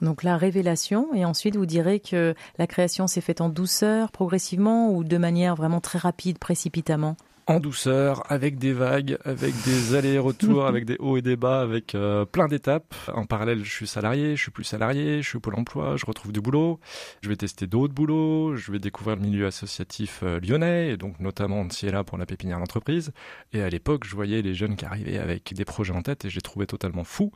Donc 0.00 0.22
la 0.22 0.38
révélation, 0.38 1.12
et 1.12 1.26
ensuite 1.26 1.56
vous 1.56 1.66
direz 1.66 2.00
que 2.00 2.34
la 2.56 2.66
création 2.66 3.06
s'est 3.06 3.20
faite 3.20 3.42
en 3.42 3.50
douceur, 3.50 4.10
progressivement, 4.10 4.90
ou 4.90 5.04
de 5.04 5.18
manière 5.18 5.54
vraiment 5.54 5.82
très 5.82 5.98
rapide, 5.98 6.38
précipitamment? 6.38 7.16
En 7.50 7.58
douceur, 7.58 8.22
avec 8.30 8.58
des 8.58 8.72
vagues, 8.72 9.18
avec 9.24 9.52
des 9.64 9.96
allers-retours, 9.96 10.66
avec 10.66 10.84
des 10.84 10.96
hauts 11.00 11.16
et 11.16 11.22
des 11.22 11.34
bas, 11.34 11.60
avec 11.60 11.96
euh, 11.96 12.24
plein 12.24 12.46
d'étapes. 12.46 12.94
En 13.12 13.26
parallèle, 13.26 13.64
je 13.64 13.70
suis 13.70 13.88
salarié, 13.88 14.36
je 14.36 14.42
suis 14.42 14.52
plus 14.52 14.62
salarié, 14.62 15.20
je 15.20 15.28
suis 15.28 15.36
au 15.38 15.40
Pôle 15.40 15.56
emploi, 15.56 15.96
je 15.96 16.06
retrouve 16.06 16.30
du 16.30 16.40
boulot, 16.40 16.78
je 17.22 17.28
vais 17.28 17.34
tester 17.34 17.66
d'autres 17.66 17.92
boulots, 17.92 18.54
je 18.54 18.70
vais 18.70 18.78
découvrir 18.78 19.16
le 19.16 19.22
milieu 19.22 19.46
associatif 19.46 20.20
euh, 20.22 20.38
lyonnais, 20.40 20.90
et 20.90 20.96
donc 20.96 21.18
notamment 21.18 21.66
là 21.82 22.04
pour 22.04 22.18
la 22.18 22.26
pépinière 22.26 22.60
d'entreprise. 22.60 23.10
Et 23.52 23.62
à 23.62 23.68
l'époque, 23.68 24.04
je 24.06 24.14
voyais 24.14 24.42
les 24.42 24.54
jeunes 24.54 24.76
qui 24.76 24.84
arrivaient 24.84 25.18
avec 25.18 25.52
des 25.52 25.64
projets 25.64 25.92
en 25.92 26.02
tête 26.02 26.24
et 26.24 26.30
j'ai 26.30 26.40
trouvé 26.40 26.66
totalement 26.66 27.02
fou. 27.02 27.32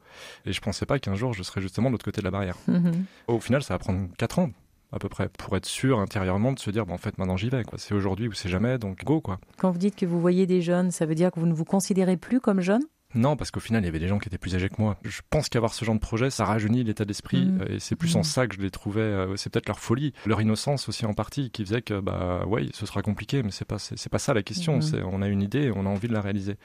Et 0.46 0.52
je 0.52 0.60
pensais 0.60 0.87
pas 0.87 1.00
qu'un 1.00 1.17
jour 1.17 1.34
je 1.34 1.43
serais 1.43 1.60
justement 1.60 1.88
de 1.88 1.94
l'autre 1.94 2.05
côté 2.05 2.20
de 2.20 2.25
la 2.25 2.31
barrière. 2.31 2.56
Mhm. 2.69 3.05
Au 3.26 3.40
final, 3.40 3.64
ça 3.64 3.75
va 3.75 3.78
prendre 3.78 4.08
4 4.17 4.38
ans 4.38 4.50
à 4.94 4.99
peu 4.99 5.08
près, 5.08 5.29
pour 5.29 5.56
être 5.56 5.67
sûr 5.67 5.99
intérieurement 5.99 6.52
de 6.52 6.58
se 6.61 6.70
dire, 6.70 6.87
bon, 6.87 6.94
en 6.94 6.99
fait, 6.99 7.19
maintenant 7.19 7.37
j'y 7.37 7.49
vais, 7.49 7.64
quoi. 7.64 7.79
C'est 7.79 7.94
aujourd'hui 7.94 8.29
ou 8.29 8.32
c'est 8.32 8.49
jamais, 8.49 8.79
donc 8.79 9.05
go, 9.05 9.20
quoi. 9.20 9.41
Quand 9.58 9.70
vous 9.73 9.79
dites 9.79 9.96
que 9.96 10.06
vous 10.06 10.20
voyez 10.20 10.46
des 10.46 10.62
jeunes, 10.62 10.93
ça 10.93 11.05
veut 11.05 11.17
dire 11.17 11.32
que 11.32 11.41
vous 11.41 11.46
ne 11.46 11.52
vous 11.52 11.64
considérez 11.64 12.17
plus 12.17 12.41
comme 12.41 12.61
jeune? 12.61 12.82
Non, 13.14 13.37
parce 13.37 13.50
qu'au 13.50 13.61
final, 13.61 13.82
il 13.82 13.87
y 13.87 13.88
avait 13.88 13.99
des 13.99 14.08
gens 14.08 14.19
qui 14.19 14.28
étaient 14.28 14.38
plus 14.38 14.55
âgés 14.55 14.69
que 14.69 14.81
moi. 14.81 14.96
Je 15.05 15.20
pense 15.31 15.49
qu'avoir 15.49 15.75
ce 15.75 15.84
genre 15.84 15.94
de 15.94 16.00
projet, 16.00 16.31
ça 16.31 16.44
rajeunit 16.44 16.84
l'état 16.84 17.05
d'esprit. 17.05 17.44
Mm. 17.46 17.61
Euh, 17.62 17.75
et 17.76 17.81
c'est 17.81 17.96
plus 17.96 18.16
en 18.16 18.20
mm. 18.20 18.25
ça 18.25 18.46
que 18.46 18.56
je 18.56 18.61
les 18.61 18.70
trouvais. 18.70 19.00
Euh, 19.00 19.37
c'est 19.37 19.50
peut-être 19.50 19.69
leur 19.69 19.78
folie, 19.78 20.12
leur 20.26 20.40
innocence 20.40 20.88
aussi 20.88 21.06
en 21.06 21.14
partie, 21.14 21.50
qui 21.50 21.64
faisait 21.64 21.82
que, 21.82 22.00
bah, 22.00 22.44
ouais, 22.46 22.66
ce 22.72 22.87
sera 22.87 23.02
compliqué, 23.02 23.43
mais 23.43 23.50
c'est 23.50 23.64
pas, 23.64 23.78
c'est 23.78 24.08
pas 24.08 24.19
ça 24.19 24.34
la 24.34 24.43
question. 24.43 24.78
Mm. 24.78 24.82
C'est, 24.82 25.02
on 25.02 25.22
a 25.22 25.28
une 25.28 25.43
idée 25.43 25.64
et 25.64 25.72
on 25.75 25.87
a 25.87 25.88
envie 25.88 26.08
de 26.08 26.12
la 26.12 26.20
réaliser. 26.20 26.56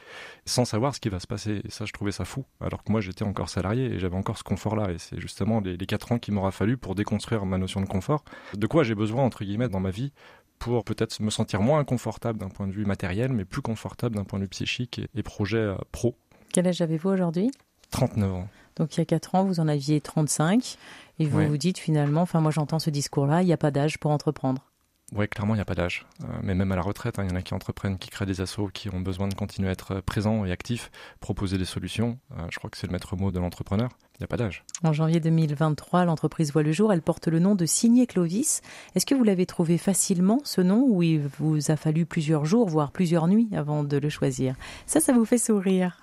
Sans 0.45 0.65
savoir 0.65 0.95
ce 0.95 0.99
qui 0.99 1.09
va 1.09 1.19
se 1.19 1.27
passer. 1.27 1.61
Et 1.63 1.71
ça, 1.71 1.85
je 1.85 1.93
trouvais 1.93 2.11
ça 2.11 2.25
fou. 2.25 2.45
Alors 2.61 2.83
que 2.83 2.91
moi, 2.91 3.01
j'étais 3.01 3.23
encore 3.23 3.49
salarié 3.49 3.85
et 3.93 3.99
j'avais 3.99 4.17
encore 4.17 4.37
ce 4.37 4.43
confort-là. 4.43 4.91
Et 4.91 4.97
c'est 4.97 5.19
justement 5.19 5.59
les, 5.59 5.77
les 5.77 5.85
quatre 5.85 6.11
ans 6.11 6.19
qu'il 6.19 6.33
m'aura 6.33 6.51
fallu 6.51 6.77
pour 6.77 6.95
déconstruire 6.95 7.45
ma 7.45 7.57
notion 7.57 7.81
de 7.81 7.87
confort. 7.87 8.23
De 8.55 8.67
quoi 8.67 8.83
j'ai 8.83 8.95
besoin, 8.95 9.23
entre 9.23 9.43
guillemets, 9.43 9.69
dans 9.69 9.79
ma 9.79 9.91
vie 9.91 10.11
pour 10.59 10.83
peut-être 10.83 11.19
me 11.21 11.29
sentir 11.29 11.61
moins 11.61 11.83
confortable 11.83 12.37
d'un 12.37 12.49
point 12.49 12.67
de 12.67 12.73
vue 12.73 12.85
matériel, 12.85 13.31
mais 13.31 13.45
plus 13.45 13.61
confortable 13.61 14.15
d'un 14.15 14.25
point 14.25 14.39
de 14.39 14.43
vue 14.43 14.49
psychique 14.49 15.01
et, 15.15 15.23
projet 15.23 15.57
euh, 15.57 15.75
pro. 15.91 16.15
Quel 16.53 16.67
âge 16.67 16.81
avez-vous 16.81 17.09
aujourd'hui 17.09 17.51
39 17.91 18.33
ans. 18.33 18.47
Donc 18.75 18.95
il 18.95 18.99
y 18.99 19.01
a 19.01 19.05
4 19.05 19.35
ans, 19.35 19.43
vous 19.43 19.59
en 19.59 19.67
aviez 19.67 19.99
35 19.99 20.77
et 21.19 21.25
vous 21.25 21.45
vous 21.45 21.57
dites 21.57 21.77
finalement, 21.77 22.21
enfin 22.21 22.39
moi 22.39 22.51
j'entends 22.51 22.79
ce 22.79 22.89
discours-là, 22.89 23.41
il 23.41 23.45
n'y 23.45 23.53
a 23.53 23.57
pas 23.57 23.71
d'âge 23.71 23.97
pour 23.97 24.11
entreprendre. 24.11 24.69
Oui, 25.15 25.27
clairement, 25.27 25.55
il 25.55 25.57
n'y 25.57 25.61
a 25.61 25.65
pas 25.65 25.75
d'âge. 25.75 26.05
Euh, 26.23 26.27
mais 26.43 26.53
même 26.53 26.71
à 26.71 26.75
la 26.75 26.83
retraite, 26.83 27.17
hein, 27.17 27.23
il 27.23 27.31
y 27.31 27.33
en 27.33 27.35
a 27.35 27.41
qui 27.41 27.53
entreprennent, 27.53 27.97
qui 27.97 28.09
créent 28.09 28.27
des 28.27 28.41
assos, 28.41 28.67
qui 28.67 28.93
ont 28.93 28.99
besoin 28.99 29.27
de 29.27 29.33
continuer 29.33 29.69
à 29.69 29.71
être 29.71 30.01
présents 30.01 30.45
et 30.45 30.51
actifs, 30.51 30.91
proposer 31.19 31.57
des 31.57 31.65
solutions. 31.65 32.19
Euh, 32.37 32.45
je 32.51 32.59
crois 32.59 32.69
que 32.69 32.77
c'est 32.77 32.85
le 32.85 32.93
maître 32.93 33.15
mot 33.15 33.31
de 33.31 33.39
l'entrepreneur. 33.39 33.89
Il 34.19 34.23
n'y 34.23 34.25
a 34.25 34.27
pas 34.27 34.37
d'âge. 34.37 34.65
En 34.83 34.91
janvier 34.91 35.21
2023, 35.21 36.03
l'entreprise 36.03 36.51
voit 36.51 36.61
le 36.61 36.73
jour. 36.73 36.91
Elle 36.91 37.01
porte 37.01 37.29
le 37.29 37.39
nom 37.39 37.55
de 37.55 37.65
Signé 37.65 38.05
Clovis. 38.05 38.61
Est-ce 38.93 39.05
que 39.05 39.15
vous 39.15 39.23
l'avez 39.23 39.45
trouvé 39.45 39.77
facilement, 39.77 40.41
ce 40.43 40.59
nom, 40.59 40.85
ou 40.89 41.01
il 41.03 41.21
vous 41.39 41.71
a 41.71 41.77
fallu 41.77 42.05
plusieurs 42.05 42.43
jours, 42.43 42.67
voire 42.67 42.91
plusieurs 42.91 43.29
nuits 43.29 43.47
avant 43.53 43.85
de 43.85 43.95
le 43.95 44.09
choisir? 44.09 44.55
Ça, 44.85 44.99
ça 44.99 45.13
vous 45.13 45.23
fait 45.23 45.37
sourire 45.37 45.97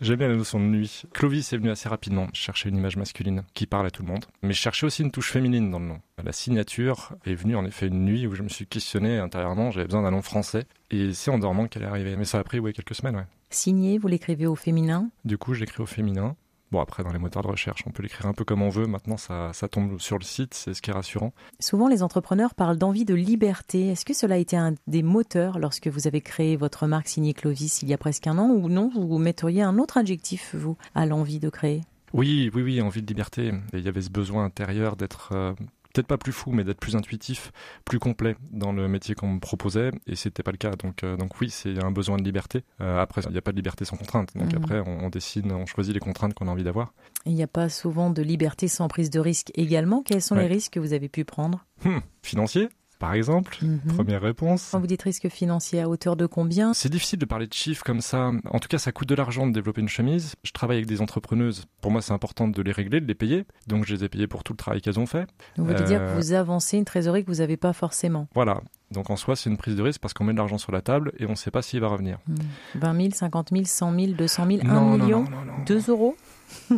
J'aime 0.00 0.16
bien 0.16 0.28
la 0.28 0.36
notion 0.36 0.58
de 0.60 0.64
nuit. 0.64 1.02
Clovis 1.12 1.52
est 1.52 1.58
venu 1.58 1.68
assez 1.68 1.90
rapidement. 1.90 2.28
Je 2.32 2.40
cherchais 2.40 2.70
une 2.70 2.76
image 2.76 2.96
masculine 2.96 3.42
qui 3.52 3.66
parle 3.66 3.86
à 3.86 3.90
tout 3.90 4.02
le 4.02 4.08
monde. 4.08 4.24
Mais 4.40 4.54
je 4.54 4.60
cherchais 4.60 4.86
aussi 4.86 5.02
une 5.02 5.10
touche 5.10 5.30
féminine 5.30 5.70
dans 5.70 5.78
le 5.78 5.86
nom. 5.86 6.00
La 6.24 6.32
signature 6.32 7.16
est 7.26 7.34
venue 7.34 7.54
en 7.54 7.66
effet 7.66 7.88
une 7.88 8.02
nuit 8.02 8.26
où 8.26 8.34
je 8.34 8.42
me 8.42 8.48
suis 8.48 8.66
questionné 8.66 9.18
intérieurement. 9.18 9.70
J'avais 9.72 9.86
besoin 9.86 10.02
d'un 10.02 10.12
nom 10.12 10.22
français. 10.22 10.64
Et 10.90 11.12
c'est 11.12 11.30
en 11.30 11.38
dormant 11.38 11.66
qu'elle 11.66 11.82
est 11.82 11.86
arrivée. 11.86 12.16
Mais 12.16 12.24
ça 12.24 12.38
a 12.38 12.44
pris 12.44 12.62
quelques 12.72 12.94
semaines. 12.94 13.16
Ouais. 13.16 13.26
Signé, 13.50 13.98
vous 13.98 14.08
l'écrivez 14.08 14.46
au 14.46 14.54
féminin? 14.54 15.10
Du 15.26 15.36
coup, 15.36 15.52
je 15.52 15.60
l'écris 15.60 15.82
au 15.82 15.86
féminin. 15.86 16.34
Bon, 16.70 16.80
après, 16.80 17.02
dans 17.02 17.12
les 17.12 17.18
moteurs 17.18 17.42
de 17.42 17.48
recherche, 17.48 17.82
on 17.86 17.90
peut 17.90 18.02
l'écrire 18.02 18.26
un 18.26 18.34
peu 18.34 18.44
comme 18.44 18.60
on 18.60 18.68
veut. 18.68 18.86
Maintenant, 18.86 19.16
ça, 19.16 19.52
ça 19.54 19.68
tombe 19.68 19.98
sur 19.98 20.18
le 20.18 20.24
site, 20.24 20.54
c'est 20.54 20.74
ce 20.74 20.82
qui 20.82 20.90
est 20.90 20.92
rassurant. 20.92 21.32
Souvent, 21.60 21.88
les 21.88 22.02
entrepreneurs 22.02 22.54
parlent 22.54 22.76
d'envie 22.76 23.06
de 23.06 23.14
liberté. 23.14 23.88
Est-ce 23.88 24.04
que 24.04 24.14
cela 24.14 24.34
a 24.34 24.38
été 24.38 24.56
un 24.56 24.74
des 24.86 25.02
moteurs 25.02 25.58
lorsque 25.58 25.88
vous 25.88 26.06
avez 26.06 26.20
créé 26.20 26.56
votre 26.56 26.86
marque 26.86 27.08
signée 27.08 27.32
Clovis 27.32 27.82
il 27.82 27.88
y 27.88 27.94
a 27.94 27.98
presque 27.98 28.26
un 28.26 28.36
an 28.38 28.50
ou 28.50 28.68
non 28.68 28.90
Vous 28.94 29.18
metteriez 29.18 29.62
un 29.62 29.78
autre 29.78 29.96
adjectif, 29.96 30.54
vous, 30.54 30.76
à 30.94 31.06
l'envie 31.06 31.38
de 31.38 31.48
créer? 31.48 31.82
Oui, 32.12 32.50
oui, 32.54 32.62
oui, 32.62 32.80
envie 32.80 33.02
de 33.02 33.06
liberté. 33.06 33.52
il 33.72 33.80
y 33.80 33.88
avait 33.88 34.00
ce 34.00 34.10
besoin 34.10 34.44
intérieur 34.44 34.96
d'être 34.96 35.30
euh, 35.32 35.52
peut-être 35.98 36.06
pas 36.06 36.18
plus 36.18 36.32
fou, 36.32 36.52
mais 36.52 36.62
d'être 36.62 36.78
plus 36.78 36.94
intuitif, 36.94 37.50
plus 37.84 37.98
complet 37.98 38.36
dans 38.52 38.72
le 38.72 38.86
métier 38.86 39.16
qu'on 39.16 39.28
me 39.28 39.40
proposait, 39.40 39.90
et 40.06 40.14
c'était 40.14 40.44
pas 40.44 40.52
le 40.52 40.56
cas. 40.56 40.70
Donc, 40.76 41.02
euh, 41.02 41.16
donc 41.16 41.40
oui, 41.40 41.50
c'est 41.50 41.82
un 41.82 41.90
besoin 41.90 42.16
de 42.16 42.22
liberté. 42.22 42.62
Euh, 42.80 43.00
après, 43.00 43.22
il 43.26 43.32
n'y 43.32 43.38
a 43.38 43.42
pas 43.42 43.50
de 43.50 43.56
liberté 43.56 43.84
sans 43.84 43.96
contrainte. 43.96 44.30
Donc 44.36 44.52
mhm. 44.52 44.58
après, 44.58 44.80
on, 44.86 45.08
décide, 45.08 45.50
on 45.50 45.66
choisit 45.66 45.92
les 45.92 46.00
contraintes 46.00 46.34
qu'on 46.34 46.46
a 46.46 46.52
envie 46.52 46.62
d'avoir. 46.62 46.92
Il 47.26 47.34
n'y 47.34 47.42
a 47.42 47.48
pas 47.48 47.68
souvent 47.68 48.10
de 48.10 48.22
liberté 48.22 48.68
sans 48.68 48.86
prise 48.86 49.10
de 49.10 49.18
risque 49.18 49.50
également? 49.56 50.02
Quels 50.02 50.22
sont 50.22 50.36
les 50.36 50.46
risques 50.46 50.74
que 50.74 50.80
vous 50.80 50.92
avez 50.92 51.08
pu 51.08 51.24
prendre? 51.24 51.64
Hmm, 51.84 51.98
Financier 52.22 52.68
par 52.98 53.14
exemple. 53.14 53.56
Mhm. 53.62 53.80
Première 53.94 54.20
réponse. 54.22 54.68
Quand 54.72 54.80
vous 54.80 54.86
dites 54.86 55.02
risque 55.02 55.28
financier 55.28 55.80
à 55.80 55.88
hauteur 55.88 56.16
de 56.16 56.26
combien? 56.26 56.74
C'est 56.74 56.88
difficile 56.88 57.18
de 57.18 57.24
parler 57.24 57.46
de 57.46 57.52
chiffres 57.52 57.84
comme 57.84 58.00
ça. 58.00 58.30
En 58.50 58.58
tout 58.58 58.68
cas, 58.68 58.78
ça 58.78 58.92
coûte 58.92 59.08
de 59.08 59.14
l'argent 59.14 59.46
de 59.46 59.52
développer 59.52 59.80
une 59.80 59.88
chemise. 59.88 60.34
Je 60.42 60.52
travaille 60.52 60.76
avec 60.78 60.86
des 60.88 61.00
entrepreneuses. 61.00 61.66
Pour 61.80 61.90
moi, 61.90 62.02
c'est 62.02 62.12
important 62.12 62.48
de 62.48 62.62
les 62.62 62.72
régler, 62.72 63.00
de 63.00 63.06
les 63.06 63.14
payer. 63.14 63.44
Donc, 63.66 63.84
je 63.86 63.94
les 63.94 64.04
ai 64.04 64.08
payées 64.08 64.26
pour 64.26 64.42
tout 64.44 64.52
le 64.52 64.58
travail 64.58 64.80
qu'elles 64.80 64.98
ont 64.98 65.06
fait. 65.06 65.26
Vous 65.56 65.64
voulez 65.64 65.82
dire 65.82 65.98
que 66.00 66.04
Euh, 66.04 66.14
vous 66.16 66.32
avancez 66.32 66.76
une 66.78 66.84
trésorerie 66.84 67.24
que 67.24 67.30
vous 67.30 67.38
n'avez 67.38 67.56
pas 67.56 67.72
forcément? 67.72 68.28
Voilà. 68.34 68.60
Donc, 68.90 69.10
en 69.10 69.16
soi, 69.16 69.36
c'est 69.36 69.50
une 69.50 69.56
prise 69.58 69.76
de 69.76 69.82
risque 69.82 70.00
parce 70.00 70.14
qu'on 70.14 70.24
met 70.24 70.32
de 70.32 70.38
l'argent 70.38 70.58
sur 70.58 70.72
la 70.72 70.80
table 70.80 71.12
et 71.18 71.26
on 71.26 71.30
ne 71.30 71.34
sait 71.34 71.50
pas 71.50 71.60
s'il 71.62 71.80
va 71.80 71.88
revenir. 71.88 72.18
Hmm. 72.26 72.34
20 72.76 72.96
000, 72.96 73.08
50 73.14 73.48
000, 73.52 73.64
100 73.66 73.94
000, 73.94 74.12
200 74.12 74.46
000, 74.46 74.60
1 74.62 74.64
non, 74.64 74.96
non, 74.96 74.98
million? 75.04 75.22
non, 75.24 75.30
non, 75.30 75.44
non. 75.58 75.64
2 75.66 75.90
euros? 75.90 76.16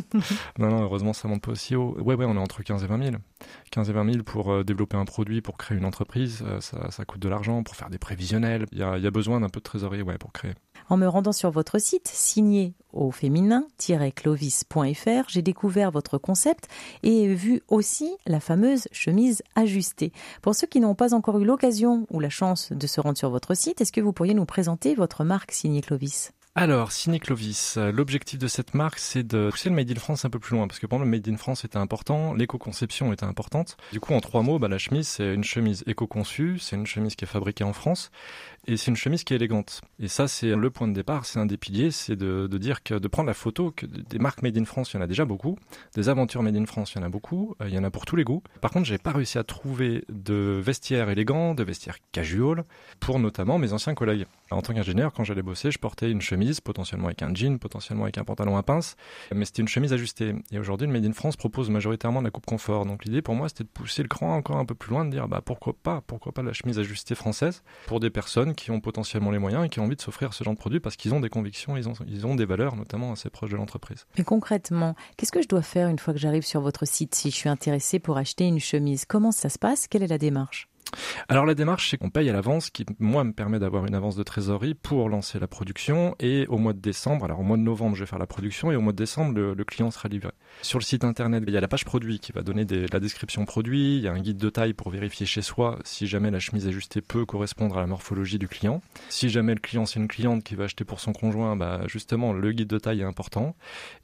Non, 0.58 0.68
non, 0.68 0.82
heureusement, 0.82 1.12
ça 1.12 1.28
monte 1.28 1.42
pas 1.42 1.52
aussi 1.52 1.76
haut. 1.76 1.96
Ouais, 2.00 2.14
ouais, 2.16 2.24
on 2.26 2.34
est 2.34 2.38
entre 2.38 2.62
15 2.62 2.82
et 2.82 2.86
20 2.88 3.02
000. 3.04 3.16
15 3.70 3.90
et 3.90 3.92
20 3.92 4.12
000 4.12 4.24
pour 4.24 4.52
euh, 4.52 4.64
développer 4.64 4.96
un 4.96 5.04
produit, 5.04 5.40
pour 5.40 5.56
créer 5.56 5.78
une 5.78 5.84
entreprise, 5.84 6.42
euh, 6.44 6.60
ça, 6.60 6.90
ça 6.90 7.04
coûte 7.04 7.20
de 7.20 7.28
l'argent, 7.28 7.62
pour 7.62 7.76
faire 7.76 7.90
des 7.90 7.98
prévisionnels. 7.98 8.66
Il 8.72 8.78
y 8.78 8.82
a, 8.82 8.98
y 8.98 9.06
a 9.06 9.10
besoin 9.10 9.38
d'un 9.40 9.48
peu 9.48 9.60
de 9.60 9.64
trésorerie, 9.64 10.02
ouais, 10.02 10.18
pour 10.18 10.32
créer. 10.32 10.54
En 10.88 10.96
me 10.96 11.06
rendant 11.06 11.30
sur 11.32 11.52
votre 11.52 11.80
site, 11.80 12.08
signé 12.08 12.74
au 12.92 13.12
féminin-clovis.fr, 13.12 15.28
j'ai 15.28 15.42
découvert 15.42 15.92
votre 15.92 16.18
concept 16.18 16.66
et 17.04 17.32
vu 17.32 17.62
aussi 17.68 18.16
la 18.26 18.40
fameuse 18.40 18.88
chemise 18.90 19.44
ajustée. 19.54 20.12
Pour 20.42 20.56
ceux 20.56 20.66
qui 20.66 20.80
n'ont 20.80 20.96
pas 20.96 21.14
encore 21.14 21.38
eu 21.38 21.44
l'occasion 21.44 22.08
ou 22.10 22.18
la 22.18 22.30
chance 22.30 22.72
de 22.72 22.86
se 22.88 23.00
rendre 23.00 23.18
sur 23.18 23.30
votre 23.30 23.54
site, 23.54 23.80
est-ce 23.80 23.92
que 23.92 24.00
vous 24.00 24.12
pourriez 24.12 24.34
nous 24.34 24.46
présenter 24.46 24.96
votre 24.96 25.22
marque 25.22 25.52
signée 25.52 25.80
Clovis? 25.80 26.32
Alors, 26.56 26.90
Ciné 26.90 27.20
Clovis, 27.20 27.76
euh, 27.76 27.92
l'objectif 27.92 28.36
de 28.36 28.48
cette 28.48 28.74
marque, 28.74 28.98
c'est 28.98 29.22
de 29.22 29.50
pousser 29.52 29.68
le 29.68 29.76
Made 29.76 29.88
in 29.92 29.94
France 29.94 30.24
un 30.24 30.30
peu 30.30 30.40
plus 30.40 30.56
loin, 30.56 30.66
parce 30.66 30.80
que 30.80 30.86
pendant 30.86 31.04
le 31.04 31.10
Made 31.10 31.28
in 31.28 31.36
France 31.36 31.64
était 31.64 31.76
important, 31.76 32.34
l'éco-conception 32.34 33.12
était 33.12 33.24
importante. 33.24 33.76
Du 33.92 34.00
coup, 34.00 34.14
en 34.14 34.20
trois 34.20 34.42
mots, 34.42 34.58
bah, 34.58 34.66
la 34.66 34.78
chemise, 34.78 35.06
c'est 35.06 35.32
une 35.32 35.44
chemise 35.44 35.84
éco-conçue, 35.86 36.58
c'est 36.58 36.74
une 36.74 36.88
chemise 36.88 37.14
qui 37.14 37.24
est 37.24 37.28
fabriquée 37.28 37.62
en 37.62 37.72
France, 37.72 38.10
et 38.66 38.76
c'est 38.76 38.90
une 38.90 38.96
chemise 38.96 39.24
qui 39.24 39.32
est 39.32 39.36
élégante. 39.36 39.80
Et 39.98 40.08
ça, 40.08 40.28
c'est 40.28 40.54
le 40.54 40.70
point 40.70 40.86
de 40.86 40.92
départ, 40.92 41.24
c'est 41.24 41.38
un 41.38 41.46
des 41.46 41.56
piliers, 41.56 41.90
c'est 41.90 42.16
de, 42.16 42.46
dire 42.58 42.82
que 42.82 42.94
de 42.94 43.08
prendre 43.08 43.26
la 43.26 43.34
photo, 43.34 43.70
que 43.70 43.86
des 43.86 44.18
marques 44.18 44.42
Made 44.42 44.56
in 44.58 44.64
France, 44.64 44.92
il 44.92 44.96
y 44.96 44.98
en 44.98 45.02
a 45.02 45.06
déjà 45.06 45.24
beaucoup, 45.24 45.58
des 45.94 46.08
aventures 46.08 46.42
Made 46.42 46.56
in 46.56 46.66
France, 46.66 46.92
il 46.92 46.98
y 46.98 47.00
en 47.00 47.06
a 47.06 47.08
beaucoup, 47.08 47.54
euh, 47.62 47.68
il 47.68 47.74
y 47.74 47.78
en 47.78 47.84
a 47.84 47.90
pour 47.90 48.04
tous 48.04 48.16
les 48.16 48.24
goûts. 48.24 48.42
Par 48.60 48.70
contre, 48.70 48.86
j'ai 48.86 48.98
pas 48.98 49.12
réussi 49.12 49.38
à 49.38 49.44
trouver 49.44 50.04
de 50.10 50.60
vestiaires 50.62 51.08
élégants, 51.08 51.54
de 51.54 51.62
vestiaires 51.62 51.96
casual, 52.12 52.64
pour 53.00 53.18
notamment 53.18 53.58
mes 53.58 53.72
anciens 53.72 53.94
collègues. 53.94 54.26
En 54.50 54.62
tant 54.62 54.74
qu'ingénieur, 54.74 55.12
quand 55.12 55.24
j'allais 55.24 55.42
bosser, 55.42 55.70
je 55.70 55.78
portais 55.78 56.10
une 56.10 56.20
chemise, 56.20 56.60
potentiellement 56.60 57.06
avec 57.06 57.22
un 57.22 57.32
jean, 57.34 57.58
potentiellement 57.58 58.04
avec 58.04 58.18
un 58.18 58.24
pantalon 58.24 58.56
à 58.56 58.62
pince, 58.62 58.96
mais 59.32 59.44
c'était 59.44 59.62
une 59.62 59.68
chemise 59.68 59.92
ajustée. 59.92 60.34
Et 60.50 60.58
aujourd'hui, 60.58 60.86
le 60.86 60.92
Made 60.92 61.06
in 61.06 61.12
France 61.12 61.36
propose 61.36 61.70
majoritairement 61.70 62.20
de 62.20 62.26
la 62.26 62.30
coupe 62.30 62.46
confort. 62.46 62.84
Donc 62.84 63.04
l'idée 63.04 63.22
pour 63.22 63.34
moi, 63.34 63.48
c'était 63.48 63.64
de 63.64 63.68
pousser 63.68 64.02
le 64.02 64.08
cran 64.08 64.34
encore 64.34 64.56
un 64.56 64.64
peu 64.64 64.74
plus 64.74 64.90
loin, 64.90 65.04
de 65.04 65.10
dire 65.10 65.28
bah 65.28 65.40
pourquoi 65.44 65.74
pas, 65.80 66.02
pourquoi 66.06 66.32
pas 66.32 66.42
la 66.42 66.52
chemise 66.52 66.78
ajustée 66.78 67.14
française 67.14 67.62
pour 67.86 68.00
des 68.00 68.10
personnes 68.10 68.49
qui 68.54 68.70
ont 68.70 68.80
potentiellement 68.80 69.30
les 69.30 69.38
moyens 69.38 69.64
et 69.64 69.68
qui 69.68 69.80
ont 69.80 69.84
envie 69.84 69.96
de 69.96 70.00
s'offrir 70.00 70.32
ce 70.34 70.44
genre 70.44 70.54
de 70.54 70.58
produit 70.58 70.80
parce 70.80 70.96
qu'ils 70.96 71.14
ont 71.14 71.20
des 71.20 71.28
convictions, 71.28 71.76
ils 71.76 71.88
ont, 71.88 71.94
ils 72.06 72.26
ont 72.26 72.34
des 72.34 72.44
valeurs, 72.44 72.76
notamment 72.76 73.12
assez 73.12 73.30
proches 73.30 73.50
de 73.50 73.56
l'entreprise. 73.56 74.06
Mais 74.18 74.24
concrètement, 74.24 74.94
qu'est-ce 75.16 75.32
que 75.32 75.42
je 75.42 75.48
dois 75.48 75.62
faire 75.62 75.88
une 75.88 75.98
fois 75.98 76.14
que 76.14 76.20
j'arrive 76.20 76.44
sur 76.44 76.60
votre 76.60 76.86
site 76.86 77.14
si 77.14 77.30
je 77.30 77.36
suis 77.36 77.48
intéressé 77.48 77.98
pour 77.98 78.16
acheter 78.16 78.46
une 78.46 78.60
chemise? 78.60 79.04
Comment 79.04 79.32
ça 79.32 79.48
se 79.48 79.58
passe? 79.58 79.88
Quelle 79.88 80.02
est 80.02 80.08
la 80.08 80.18
démarche? 80.18 80.68
Alors 81.28 81.46
la 81.46 81.54
démarche, 81.54 81.90
c'est 81.90 81.96
qu'on 81.96 82.10
paye 82.10 82.28
à 82.28 82.32
l'avance, 82.32 82.70
qui 82.70 82.84
moi 82.98 83.24
me 83.24 83.32
permet 83.32 83.58
d'avoir 83.58 83.86
une 83.86 83.94
avance 83.94 84.16
de 84.16 84.22
trésorerie 84.22 84.74
pour 84.74 85.08
lancer 85.08 85.38
la 85.38 85.46
production. 85.46 86.14
Et 86.18 86.46
au 86.48 86.58
mois 86.58 86.72
de 86.72 86.80
décembre, 86.80 87.24
alors 87.24 87.40
au 87.40 87.42
mois 87.42 87.56
de 87.56 87.62
novembre, 87.62 87.96
je 87.96 88.04
vais 88.04 88.08
faire 88.08 88.18
la 88.18 88.26
production 88.26 88.72
et 88.72 88.76
au 88.76 88.80
mois 88.80 88.92
de 88.92 88.98
décembre, 88.98 89.38
le, 89.38 89.64
client 89.64 89.90
sera 89.90 90.08
livré. 90.08 90.32
Sur 90.62 90.78
le 90.78 90.84
site 90.84 91.04
internet, 91.04 91.44
il 91.46 91.52
y 91.52 91.56
a 91.56 91.60
la 91.60 91.68
page 91.68 91.84
produit 91.84 92.18
qui 92.18 92.32
va 92.32 92.42
donner 92.42 92.66
la 92.92 93.00
description 93.00 93.44
produit. 93.44 93.96
Il 93.96 94.02
y 94.02 94.08
a 94.08 94.12
un 94.12 94.20
guide 94.20 94.38
de 94.38 94.50
taille 94.50 94.72
pour 94.72 94.90
vérifier 94.90 95.26
chez 95.26 95.42
soi 95.42 95.78
si 95.84 96.06
jamais 96.06 96.30
la 96.30 96.40
chemise 96.40 96.66
ajustée 96.66 97.00
peut 97.00 97.24
correspondre 97.24 97.76
à 97.78 97.80
la 97.80 97.86
morphologie 97.86 98.38
du 98.38 98.48
client. 98.48 98.82
Si 99.08 99.28
jamais 99.28 99.54
le 99.54 99.60
client 99.60 99.86
c'est 99.86 100.00
une 100.00 100.08
cliente 100.08 100.42
qui 100.42 100.54
va 100.54 100.64
acheter 100.64 100.84
pour 100.84 101.00
son 101.00 101.12
conjoint, 101.12 101.56
bah 101.56 101.82
justement 101.86 102.32
le 102.32 102.52
guide 102.52 102.68
de 102.68 102.78
taille 102.78 103.00
est 103.00 103.04
important. 103.04 103.54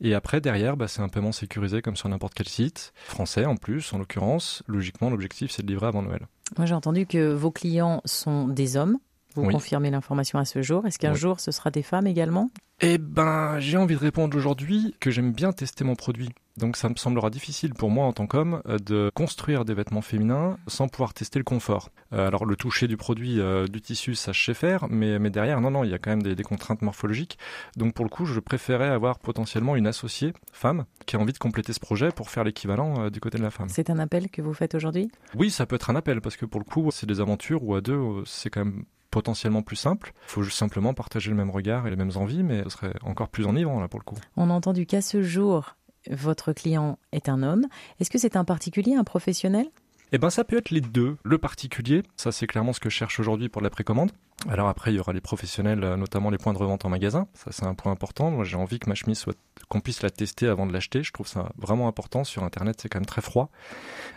Et 0.01 0.15
après 0.15 0.41
derrière, 0.41 0.77
bah, 0.77 0.89
c'est 0.89 1.03
un 1.03 1.09
paiement 1.09 1.33
sécurisé 1.33 1.83
comme 1.83 1.97
sur 1.97 2.09
n'importe 2.09 2.35
quel 2.35 2.49
site 2.49 2.93
français 2.95 3.45
en 3.45 3.57
plus, 3.57 3.93
en 3.93 3.99
l'occurrence. 3.99 4.63
Logiquement, 4.67 5.11
l'objectif 5.11 5.51
c'est 5.51 5.63
de 5.63 5.69
livrer 5.69 5.87
avant 5.87 6.03
Noël. 6.03 6.27
Moi, 6.57 6.67
j'ai 6.67 6.75
entendu 6.75 7.07
que 7.07 7.33
vos 7.33 7.51
clients 7.51 8.01
sont 8.05 8.49
des 8.49 8.77
hommes. 8.77 8.99
Vous 9.35 9.43
Oui. 9.45 9.53
confirmez 9.53 9.91
l'information 9.91 10.39
à 10.39 10.45
ce 10.45 10.63
jour. 10.63 10.87
Est-ce 10.87 10.99
qu'un 10.99 11.13
Oui. 11.13 11.19
jour, 11.19 11.41
ce 11.41 11.51
sera 11.51 11.71
des 11.71 11.83
femmes 11.83 12.07
également? 12.07 12.51
Eh 12.81 12.99
ben, 12.99 13.59
j'ai 13.59 13.77
envie 13.77 13.95
de 13.95 14.01
répondre 14.01 14.37
aujourd'hui 14.37 14.95
que 15.01 15.11
j'aime 15.11 15.33
bien 15.33 15.53
tester 15.53 15.85
mon 15.85 15.95
produit. 15.95 16.31
Donc 16.57 16.77
ça 16.77 16.89
me 16.89 16.95
semblera 16.97 17.31
difficile 17.31 17.75
pour 17.75 17.91
moi 17.91 18.07
en 18.07 18.13
tant 18.13 18.27
qu'homme 18.27 18.63
euh, 18.67 18.79
de 18.79 19.11
construire 19.15 19.65
des 19.65 19.75
vêtements 19.75 20.01
féminins 20.01 20.59
sans 20.67 20.89
pouvoir 20.89 21.15
tester 21.15 21.39
le 21.39 21.45
confort. 21.45 21.91
Euh, 22.13 22.27
alors 22.27 22.45
le 22.45 22.57
toucher 22.57 22.89
du 22.89 22.97
produit, 22.97 23.41
euh, 23.41 23.67
du 23.67 23.81
tissu, 23.81 24.15
ça 24.15 24.33
je 24.33 24.45
sais 24.45 24.55
faire, 24.55 24.87
mais, 24.89 25.19
mais 25.19 25.31
derrière, 25.31 25.61
non, 25.61 25.71
non, 25.71 25.85
il 25.85 25.91
y 25.91 25.95
a 25.95 25.99
quand 25.99 26.11
même 26.11 26.23
des, 26.23 26.35
des 26.35 26.43
contraintes 26.43 26.83
morphologiques. 26.83 27.39
Donc 27.77 27.95
pour 27.95 28.05
le 28.05 28.09
coup, 28.09 28.25
je 28.25 28.41
préférais 28.41 28.89
avoir 28.89 29.19
potentiellement 29.19 29.77
une 29.77 29.87
associée, 29.87 30.33
femme, 30.53 30.85
qui 31.05 31.17
a 31.17 31.19
envie 31.19 31.33
de 31.33 31.39
compléter 31.39 31.73
ce 31.73 31.81
projet 31.81 32.11
pour 32.11 32.31
faire 32.31 32.45
l'équivalent 32.45 33.03
euh, 33.03 33.11
du 33.11 33.21
côté 33.21 33.39
de 33.39 33.43
la 33.43 33.51
femme. 33.51 33.69
C'est 33.69 33.91
un 33.91 33.99
appel 33.99 34.31
que 34.31 34.43
vous 34.43 34.55
faites 34.55 34.75
aujourd'hui? 34.75 35.11
Oui, 35.35 35.51
ça 35.51 35.67
peut 35.67 35.77
être 35.77 35.91
un 35.91 35.97
appel, 35.97 36.21
parce 36.21 36.37
que 36.37 36.47
pour 36.47 36.61
le 36.61 36.65
coup, 36.65 36.89
c'est 36.91 37.07
des 37.07 37.21
aventures 37.21 37.63
où 37.63 37.75
à 37.75 37.81
deux, 37.81 38.01
c'est 38.25 38.51
quand 38.51 38.65
même 38.65 38.85
potentiellement 39.11 39.63
plus 39.63 39.77
simple. 39.77 40.13
Il 40.27 40.31
faut 40.31 40.43
juste 40.43 40.59
simplement 40.59 40.93
partager 40.93 41.31
le 41.31 41.37
même 41.37 41.51
regard 41.51 41.87
et 41.87 41.91
les 41.91 41.97
mêmes 41.97 42.17
envies, 42.17 42.43
mais 42.43 42.63
ce 42.65 42.71
serait 42.71 42.93
encore 43.03 43.29
plus 43.29 43.47
enivrant 43.47 43.81
là 43.81 43.89
pour 43.89 43.99
le 43.99 44.05
coup. 44.05 44.17
On 44.37 44.51
a 44.51 44.53
entendu 44.53 44.85
qu'à 44.85 45.01
ce 45.01 45.23
jour, 45.23 45.77
votre 46.11 46.53
client 46.53 46.99
est 47.13 47.29
un 47.29 47.43
homme. 47.43 47.67
Est-ce 48.01 48.11
que 48.11 48.19
c'est 48.19 48.37
un 48.37 48.45
particulier, 48.45 48.95
un 48.95 49.05
professionnel? 49.05 49.67
Eh 50.13 50.19
ben 50.19 50.31
ça 50.31 50.45
peut 50.45 50.59
être 50.59 50.71
les 50.71 50.81
deux. 50.81 51.17
Le 51.25 51.39
particulier, 51.39 52.03
ça 52.17 52.31
c'est 52.31 52.47
clairement 52.47 52.73
ce 52.73 52.81
que 52.81 52.91
je 52.91 52.95
cherche 52.95 53.19
aujourd'hui 53.19 53.49
pour 53.49 53.61
la 53.63 53.71
précommande. 53.71 54.13
Alors 54.49 54.69
après, 54.69 54.93
il 54.93 54.97
y 54.97 55.01
aura 55.01 55.15
les 55.15 55.23
professionnels, 55.23 55.83
euh, 55.83 55.97
notamment 55.97 56.31
les 56.31 56.37
points 56.37 56.53
de 56.53 56.59
revente 56.59 56.85
en 56.85 56.91
magasin. 56.91 57.27
Ça 57.33 57.53
c'est 57.53 57.65
un 57.65 57.75
point 57.75 57.91
important. 57.91 58.31
Moi 58.31 58.45
j'ai 58.45 58.57
envie 58.57 58.79
que 58.79 58.89
ma 58.89 58.95
chemise 58.95 59.19
soit 59.19 59.37
qu'on 59.69 59.81
puisse 59.81 60.03
la 60.03 60.11
tester 60.11 60.47
avant 60.47 60.67
de 60.67 60.73
l'acheter. 60.73 61.03
Je 61.03 61.11
trouve 61.11 61.27
ça 61.27 61.53
vraiment 61.57 61.89
important. 61.89 62.23
Sur 62.23 62.45
internet, 62.45 62.79
c'est 62.81 62.89
quand 62.89 62.99
même 62.99 63.07
très 63.07 63.23
froid. 63.23 63.51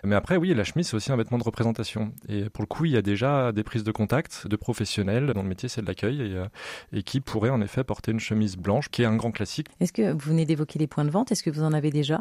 Mais 0.04 0.16
après, 0.16 0.36
oui, 0.36 0.54
la 0.54 0.66
chemise 0.66 0.90
c'est 0.90 0.96
aussi 0.96 1.12
un 1.12 1.16
vêtement 1.16 1.38
de 1.38 1.44
représentation. 1.44 2.12
Et 2.28 2.50
pour 2.50 2.62
le 2.62 2.68
coup, 2.68 2.86
il 2.86 2.92
y 2.92 2.98
a 2.98 3.02
déjà 3.02 3.54
des 3.54 3.64
prises 3.64 3.86
de 3.86 3.92
contact 3.92 4.46
de 4.46 4.56
professionnels 4.58 5.32
dont 5.34 5.42
le 5.42 5.50
métier 5.50 5.70
c'est 5.70 5.82
de 5.82 5.88
l'accueil 5.88 6.22
et, 6.22 6.36
euh, 6.36 6.46
et 6.92 7.02
qui 7.02 7.22
pourraient 7.22 7.50
en 7.50 7.62
effet 7.62 7.84
porter 7.86 8.12
une 8.12 8.20
chemise 8.20 8.58
blanche, 8.58 8.90
qui 8.90 9.04
est 9.04 9.06
un 9.06 9.16
grand 9.16 9.32
classique. 9.32 9.68
Est-ce 9.80 9.94
que 9.94 10.12
vous 10.12 10.20
venez 10.20 10.46
d'évoquer 10.46 10.80
les 10.80 10.88
points 10.88 11.06
de 11.06 11.12
vente? 11.12 11.32
Est-ce 11.32 11.44
que 11.44 11.50
vous 11.50 11.64
en 11.64 11.74
avez 11.74 11.92
déjà? 11.92 12.20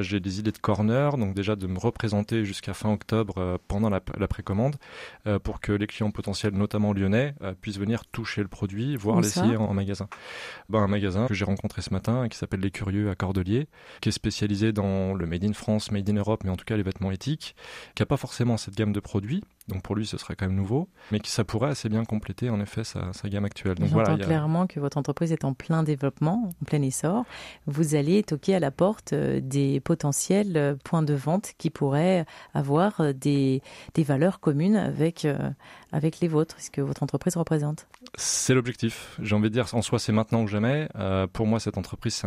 J'ai 0.00 0.20
des 0.20 0.38
idées 0.40 0.52
de 0.52 0.58
corner, 0.58 1.16
donc 1.18 1.34
déjà 1.34 1.56
de 1.56 1.66
me 1.66 1.78
représenter 1.78 2.44
jusqu'à 2.44 2.74
fin 2.74 2.92
octobre 2.92 3.34
euh, 3.38 3.58
pendant 3.68 3.90
la, 3.90 4.00
la 4.18 4.28
précommande 4.28 4.76
euh, 5.26 5.38
pour 5.38 5.60
que 5.60 5.72
les 5.72 5.86
clients 5.86 6.10
potentiels, 6.10 6.54
notamment 6.54 6.92
lyonnais, 6.92 7.34
euh, 7.42 7.54
puissent 7.60 7.78
venir 7.78 8.06
toucher 8.06 8.42
le 8.42 8.48
produit, 8.48 8.96
ça 9.02 9.20
l'essayer 9.20 9.56
en, 9.56 9.64
en 9.64 9.74
magasin. 9.74 10.08
Ben, 10.68 10.80
un 10.80 10.88
magasin 10.88 11.26
que 11.26 11.34
j'ai 11.34 11.44
rencontré 11.44 11.82
ce 11.82 11.90
matin 11.90 12.28
qui 12.28 12.38
s'appelle 12.38 12.60
Les 12.60 12.70
Curieux 12.70 13.10
à 13.10 13.14
Cordeliers, 13.14 13.68
qui 14.00 14.08
est 14.08 14.12
spécialisé 14.12 14.72
dans 14.72 15.14
le 15.14 15.26
Made 15.26 15.44
in 15.44 15.52
France, 15.52 15.90
Made 15.90 16.08
in 16.08 16.14
Europe, 16.14 16.42
mais 16.44 16.50
en 16.50 16.56
tout 16.56 16.64
cas 16.64 16.76
les 16.76 16.82
vêtements 16.82 17.10
éthiques, 17.10 17.54
qui 17.94 18.02
n'a 18.02 18.06
pas 18.06 18.16
forcément 18.16 18.56
cette 18.56 18.76
gamme 18.76 18.92
de 18.92 19.00
produits, 19.00 19.42
donc 19.68 19.82
pour 19.82 19.94
lui 19.94 20.06
ce 20.06 20.16
serait 20.18 20.34
quand 20.36 20.46
même 20.46 20.56
nouveau, 20.56 20.88
mais 21.10 21.20
ça 21.24 21.44
pourrait 21.44 21.70
assez 21.70 21.88
bien 21.88 22.04
compléter 22.04 22.50
en 22.50 22.60
effet 22.60 22.84
sa, 22.84 23.12
sa 23.12 23.28
gamme 23.28 23.44
actuelle. 23.44 23.76
Donc 23.76 23.88
J'entends 23.88 24.04
voilà, 24.04 24.22
a- 24.24 24.26
clairement 24.26 24.66
que 24.66 24.80
votre 24.80 24.98
entreprise 24.98 25.32
est 25.32 25.44
en 25.44 25.54
plein 25.54 25.82
développement, 25.82 26.50
en 26.60 26.64
plein 26.64 26.82
essor. 26.82 27.24
Vous 27.66 27.94
allez 27.94 28.22
toquer 28.22 28.54
à 28.54 28.60
la 28.60 28.70
porte 28.70 29.12
euh, 29.12 29.40
des 29.42 29.80
potentiels 29.80 30.56
euh, 30.56 30.74
points 30.82 31.02
de 31.02 31.14
vente 31.14 31.52
qui 31.58 31.70
pourraient 31.70 32.24
avoir 32.54 33.00
euh, 33.00 33.12
des, 33.12 33.62
des 33.94 34.02
valeurs 34.02 34.40
communes 34.40 34.76
avec, 34.76 35.24
euh, 35.24 35.38
avec 35.92 36.20
les 36.20 36.28
vôtres, 36.28 36.56
ce 36.60 36.70
que 36.70 36.80
votre 36.80 37.02
entreprise 37.02 37.36
représente. 37.36 37.86
C'est 38.14 38.54
l'objectif. 38.54 39.16
J'ai 39.22 39.34
envie 39.34 39.48
de 39.48 39.54
dire, 39.54 39.66
en 39.72 39.80
soi, 39.80 39.98
c'est 39.98 40.12
maintenant 40.12 40.42
ou 40.42 40.46
jamais. 40.46 40.88
Euh, 40.96 41.26
pour 41.26 41.46
moi, 41.46 41.60
cette 41.60 41.78
entreprise, 41.78 42.14
c'est 42.14 42.26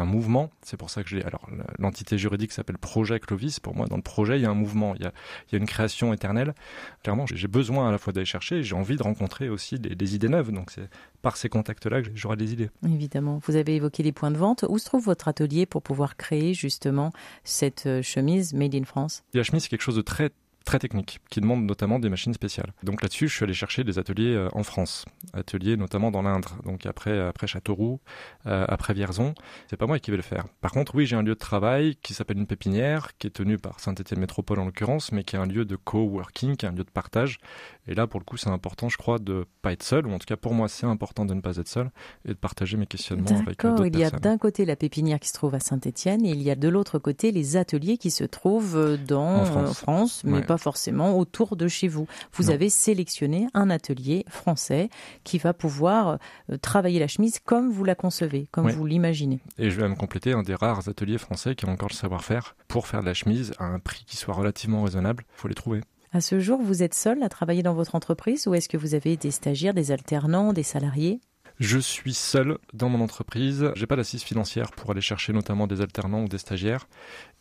un, 0.00 0.04
mouvement. 0.04 0.50
C'est 0.62 0.76
pour 0.76 0.90
ça 0.90 1.02
que 1.02 1.08
j'ai. 1.08 1.24
Alors, 1.24 1.48
l'entité 1.78 2.18
juridique 2.18 2.52
s'appelle 2.52 2.78
Projet 2.78 3.18
Clovis. 3.18 3.58
Pour 3.58 3.74
moi, 3.74 3.86
dans 3.86 3.96
le 3.96 4.02
projet, 4.02 4.38
il 4.38 4.42
y 4.42 4.46
a 4.46 4.50
un 4.50 4.54
mouvement. 4.54 4.94
Il 4.94 5.02
y 5.02 5.06
a, 5.06 5.12
il 5.48 5.52
y 5.52 5.54
a 5.56 5.58
une 5.58 5.66
création 5.66 6.12
éternelle. 6.12 6.54
Clairement, 7.02 7.26
j'ai 7.26 7.48
besoin 7.48 7.88
à 7.88 7.92
la 7.92 7.98
fois 7.98 8.12
d'aller 8.12 8.26
chercher. 8.26 8.56
et 8.58 8.62
J'ai 8.62 8.76
envie 8.76 8.96
de 8.96 9.02
rencontrer 9.02 9.48
aussi 9.48 9.78
des, 9.78 9.94
des 9.94 10.14
idées 10.14 10.28
neuves. 10.28 10.52
Donc, 10.52 10.70
c'est 10.70 10.88
par 11.22 11.36
ces 11.36 11.48
contacts-là 11.48 12.02
que 12.02 12.10
j'aurai 12.14 12.36
des 12.36 12.52
idées. 12.52 12.70
Évidemment. 12.84 13.40
Vous 13.44 13.56
avez 13.56 13.76
évoqué 13.76 14.02
les 14.02 14.12
points 14.12 14.30
de 14.30 14.36
vente. 14.36 14.64
Où 14.68 14.78
se 14.78 14.84
trouve 14.84 15.04
votre 15.04 15.26
atelier 15.26 15.66
pour 15.66 15.82
pouvoir 15.82 16.16
créer 16.16 16.54
justement 16.54 17.12
cette 17.42 17.86
euh, 17.86 18.02
chemise 18.02 18.54
Made 18.54 18.74
in 18.74 18.84
France? 18.84 19.24
La 19.32 19.42
chemise, 19.42 19.64
c'est 19.64 19.68
quelque 19.68 19.82
chose 19.82 19.96
de 19.96 20.02
très 20.02 20.30
très 20.64 20.78
technique, 20.78 21.20
qui 21.30 21.40
demande 21.40 21.64
notamment 21.64 21.98
des 21.98 22.08
machines 22.08 22.32
spéciales. 22.34 22.72
Donc 22.82 23.02
là-dessus, 23.02 23.28
je 23.28 23.34
suis 23.34 23.44
allé 23.44 23.52
chercher 23.54 23.84
des 23.84 23.98
ateliers 23.98 24.34
euh, 24.34 24.48
en 24.52 24.62
France, 24.62 25.04
ateliers 25.34 25.76
notamment 25.76 26.10
dans 26.10 26.22
l'Indre, 26.22 26.56
donc 26.64 26.86
après 26.86 27.20
après 27.20 27.46
Châteauroux, 27.46 28.00
euh, 28.46 28.64
après 28.68 28.94
Vierzon. 28.94 29.34
C'est 29.68 29.76
pas 29.76 29.86
moi 29.86 29.98
qui 29.98 30.10
vais 30.10 30.16
le 30.16 30.22
faire. 30.22 30.44
Par 30.60 30.72
contre, 30.72 30.94
oui, 30.94 31.06
j'ai 31.06 31.16
un 31.16 31.22
lieu 31.22 31.34
de 31.34 31.38
travail 31.38 31.96
qui 32.02 32.14
s'appelle 32.14 32.38
une 32.38 32.46
pépinière, 32.46 33.10
qui 33.18 33.26
est 33.26 33.30
tenu 33.30 33.58
par 33.58 33.80
Saint-Étienne 33.80 34.20
Métropole 34.20 34.58
en 34.58 34.64
l'occurrence, 34.64 35.12
mais 35.12 35.22
qui 35.24 35.36
est 35.36 35.38
un 35.38 35.46
lieu 35.46 35.64
de 35.64 35.76
coworking, 35.76 36.56
qui 36.56 36.66
est 36.66 36.68
un 36.68 36.72
lieu 36.72 36.84
de 36.84 36.90
partage. 36.90 37.38
Et 37.86 37.94
là, 37.94 38.06
pour 38.06 38.18
le 38.20 38.24
coup, 38.24 38.36
c'est 38.36 38.48
important, 38.50 38.88
je 38.88 38.96
crois, 38.96 39.18
de 39.18 39.44
pas 39.62 39.72
être 39.72 39.82
seul, 39.82 40.06
ou 40.06 40.12
en 40.12 40.18
tout 40.18 40.26
cas 40.26 40.36
pour 40.36 40.54
moi, 40.54 40.68
c'est 40.68 40.86
important 40.86 41.24
de 41.26 41.34
ne 41.34 41.40
pas 41.40 41.56
être 41.58 41.68
seul 41.68 41.90
et 42.24 42.28
de 42.28 42.34
partager 42.34 42.76
mes 42.76 42.86
questionnements 42.86 43.28
avec 43.30 43.58
D'accord, 43.58 43.74
d'autres 43.76 43.88
il 43.88 43.98
y 43.98 44.04
a 44.04 44.10
d'un 44.10 44.38
côté 44.38 44.64
la 44.64 44.76
pépinière 44.76 45.20
qui 45.20 45.28
se 45.28 45.34
trouve 45.34 45.54
à 45.54 45.60
Saint-Étienne 45.60 46.24
et 46.24 46.30
il 46.30 46.42
y 46.42 46.50
a 46.50 46.54
de 46.56 46.68
l'autre 46.68 46.98
côté 46.98 47.30
les 47.32 47.56
ateliers 47.56 47.98
qui 47.98 48.10
se 48.10 48.24
trouvent 48.24 48.76
euh, 48.76 48.96
dans 48.96 49.42
En 49.42 49.66
France. 49.74 50.22
euh, 50.24 50.30
mais 50.30 50.38
Ouais. 50.38 50.46
pas 50.46 50.53
pas 50.54 50.58
forcément 50.58 51.18
autour 51.18 51.56
de 51.56 51.66
chez 51.66 51.88
vous. 51.88 52.06
Vous 52.32 52.50
avez 52.50 52.68
sélectionné 52.68 53.48
un 53.54 53.70
atelier 53.70 54.24
français 54.28 54.88
qui 55.24 55.38
va 55.38 55.52
pouvoir 55.52 56.18
euh, 56.48 56.58
travailler 56.58 57.00
la 57.00 57.08
chemise 57.08 57.40
comme 57.40 57.72
vous 57.72 57.82
la 57.82 57.96
concevez, 57.96 58.46
comme 58.52 58.70
vous 58.70 58.86
l'imaginez. 58.86 59.40
Et 59.58 59.70
je 59.70 59.80
vais 59.80 59.88
me 59.88 59.96
compléter 59.96 60.32
un 60.32 60.44
des 60.44 60.54
rares 60.54 60.88
ateliers 60.88 61.18
français 61.18 61.56
qui 61.56 61.66
a 61.66 61.68
encore 61.68 61.88
le 61.88 61.94
savoir-faire 61.94 62.54
pour 62.68 62.86
faire 62.86 63.00
de 63.00 63.06
la 63.06 63.14
chemise 63.14 63.52
à 63.58 63.64
un 63.64 63.80
prix 63.80 64.04
qui 64.06 64.16
soit 64.16 64.34
relativement 64.34 64.84
raisonnable. 64.84 65.24
Il 65.36 65.40
faut 65.40 65.48
les 65.48 65.56
trouver. 65.56 65.80
À 66.12 66.20
ce 66.20 66.38
jour, 66.38 66.60
vous 66.62 66.84
êtes 66.84 66.94
seul 66.94 67.20
à 67.24 67.28
travailler 67.28 67.64
dans 67.64 67.74
votre 67.74 67.96
entreprise 67.96 68.46
ou 68.46 68.54
est-ce 68.54 68.68
que 68.68 68.76
vous 68.76 68.94
avez 68.94 69.16
des 69.16 69.32
stagiaires, 69.32 69.74
des 69.74 69.90
alternants, 69.90 70.52
des 70.52 70.62
salariés? 70.62 71.20
Je 71.60 71.78
suis 71.78 72.14
seul 72.14 72.58
dans 72.72 72.88
mon 72.88 73.00
entreprise. 73.00 73.70
J'ai 73.76 73.86
pas 73.86 73.96
d'assise 73.96 74.22
financière 74.22 74.72
pour 74.72 74.90
aller 74.90 75.00
chercher 75.00 75.32
notamment 75.32 75.66
des 75.66 75.80
alternants 75.80 76.24
ou 76.24 76.28
des 76.28 76.38
stagiaires. 76.38 76.88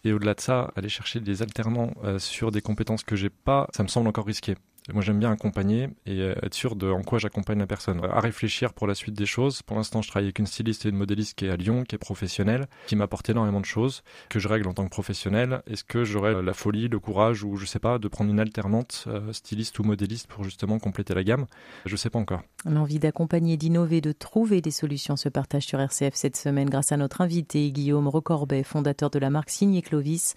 Et 0.03 0.13
au-delà 0.13 0.33
de 0.35 0.41
ça, 0.41 0.71
aller 0.75 0.89
chercher 0.89 1.19
des 1.19 1.41
alternants 1.41 1.93
euh, 2.03 2.19
sur 2.19 2.51
des 2.51 2.61
compétences 2.61 3.03
que 3.03 3.15
j'ai 3.15 3.29
pas, 3.29 3.67
ça 3.73 3.83
me 3.83 3.87
semble 3.87 4.07
encore 4.07 4.25
risqué. 4.25 4.55
Moi, 4.91 5.01
j'aime 5.01 5.19
bien 5.19 5.31
accompagner 5.31 5.87
et 6.05 6.19
euh, 6.19 6.35
être 6.43 6.53
sûr 6.53 6.75
de 6.75 6.89
en 6.89 7.03
quoi 7.03 7.17
j'accompagne 7.17 7.59
la 7.59 7.67
personne. 7.67 8.01
À 8.03 8.19
réfléchir 8.19 8.73
pour 8.73 8.85
la 8.85 8.95
suite 8.95 9.15
des 9.15 9.25
choses. 9.25 9.61
Pour 9.61 9.77
l'instant, 9.77 10.01
je 10.01 10.09
travaille 10.09 10.25
avec 10.25 10.39
une 10.39 10.45
styliste 10.45 10.85
et 10.85 10.89
une 10.89 10.97
modéliste 10.97 11.35
qui 11.37 11.45
est 11.45 11.49
à 11.49 11.55
Lyon, 11.55 11.83
qui 11.83 11.95
est 11.95 11.99
professionnelle, 11.99 12.67
qui 12.87 12.97
m'apporte 12.97 13.29
énormément 13.29 13.61
de 13.61 13.65
choses 13.65 14.03
que 14.27 14.39
je 14.39 14.49
règle 14.49 14.67
en 14.67 14.73
tant 14.73 14.83
que 14.83 14.89
professionnel. 14.89 15.61
Est-ce 15.67 15.85
que 15.85 16.03
j'aurais 16.03 16.41
la 16.41 16.53
folie, 16.53 16.89
le 16.89 16.99
courage 16.99 17.43
ou 17.43 17.55
je 17.55 17.65
sais 17.65 17.79
pas 17.79 17.97
de 17.97 18.07
prendre 18.09 18.29
une 18.29 18.41
alternante 18.41 19.05
euh, 19.07 19.31
styliste 19.31 19.79
ou 19.79 19.83
modéliste 19.83 20.27
pour 20.27 20.43
justement 20.43 20.79
compléter 20.79 21.13
la 21.13 21.23
gamme? 21.23 21.45
Je 21.85 21.95
sais 21.95 22.09
pas 22.09 22.19
encore. 22.19 22.41
L'envie 22.65 22.99
d'accompagner, 22.99 23.55
d'innover, 23.55 24.01
de 24.01 24.11
trouver 24.11 24.59
des 24.59 24.71
solutions 24.71 25.15
se 25.15 25.29
partage 25.29 25.63
sur 25.63 25.79
RCF 25.79 26.13
cette 26.13 26.35
semaine 26.35 26.69
grâce 26.69 26.91
à 26.91 26.97
notre 26.97 27.21
invité 27.21 27.71
Guillaume 27.71 28.09
Recorbet, 28.09 28.63
fondateur 28.63 29.09
de 29.09 29.19
la 29.19 29.29
marque 29.29 29.49
Signé 29.49 29.81
Clovis. 29.81 30.35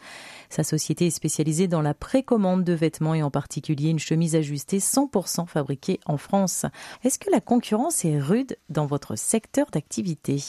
Sa 0.51 0.63
société 0.63 1.07
est 1.07 1.11
spécialisée 1.11 1.67
dans 1.67 1.83
la 1.83 1.95
précommande 1.95 2.63
de 2.63 2.73
vêtements 2.73 3.15
et 3.15 3.23
en 3.23 3.31
particulier 3.31 3.91
une 3.91 3.99
chemise 3.99 4.36
ajustée 4.37 4.79
100% 4.79 5.47
fabriquée 5.47 6.01
en 6.07 6.17
France. 6.17 6.67
Est-ce 7.05 7.19
que 7.19 7.31
la 7.31 7.41
concurrence 7.41 8.05
est 8.05 8.19
rude 8.19 8.57
dans 8.69 8.87
votre 8.87 9.17
secteur 9.17 9.67
d'activité? 9.73 10.41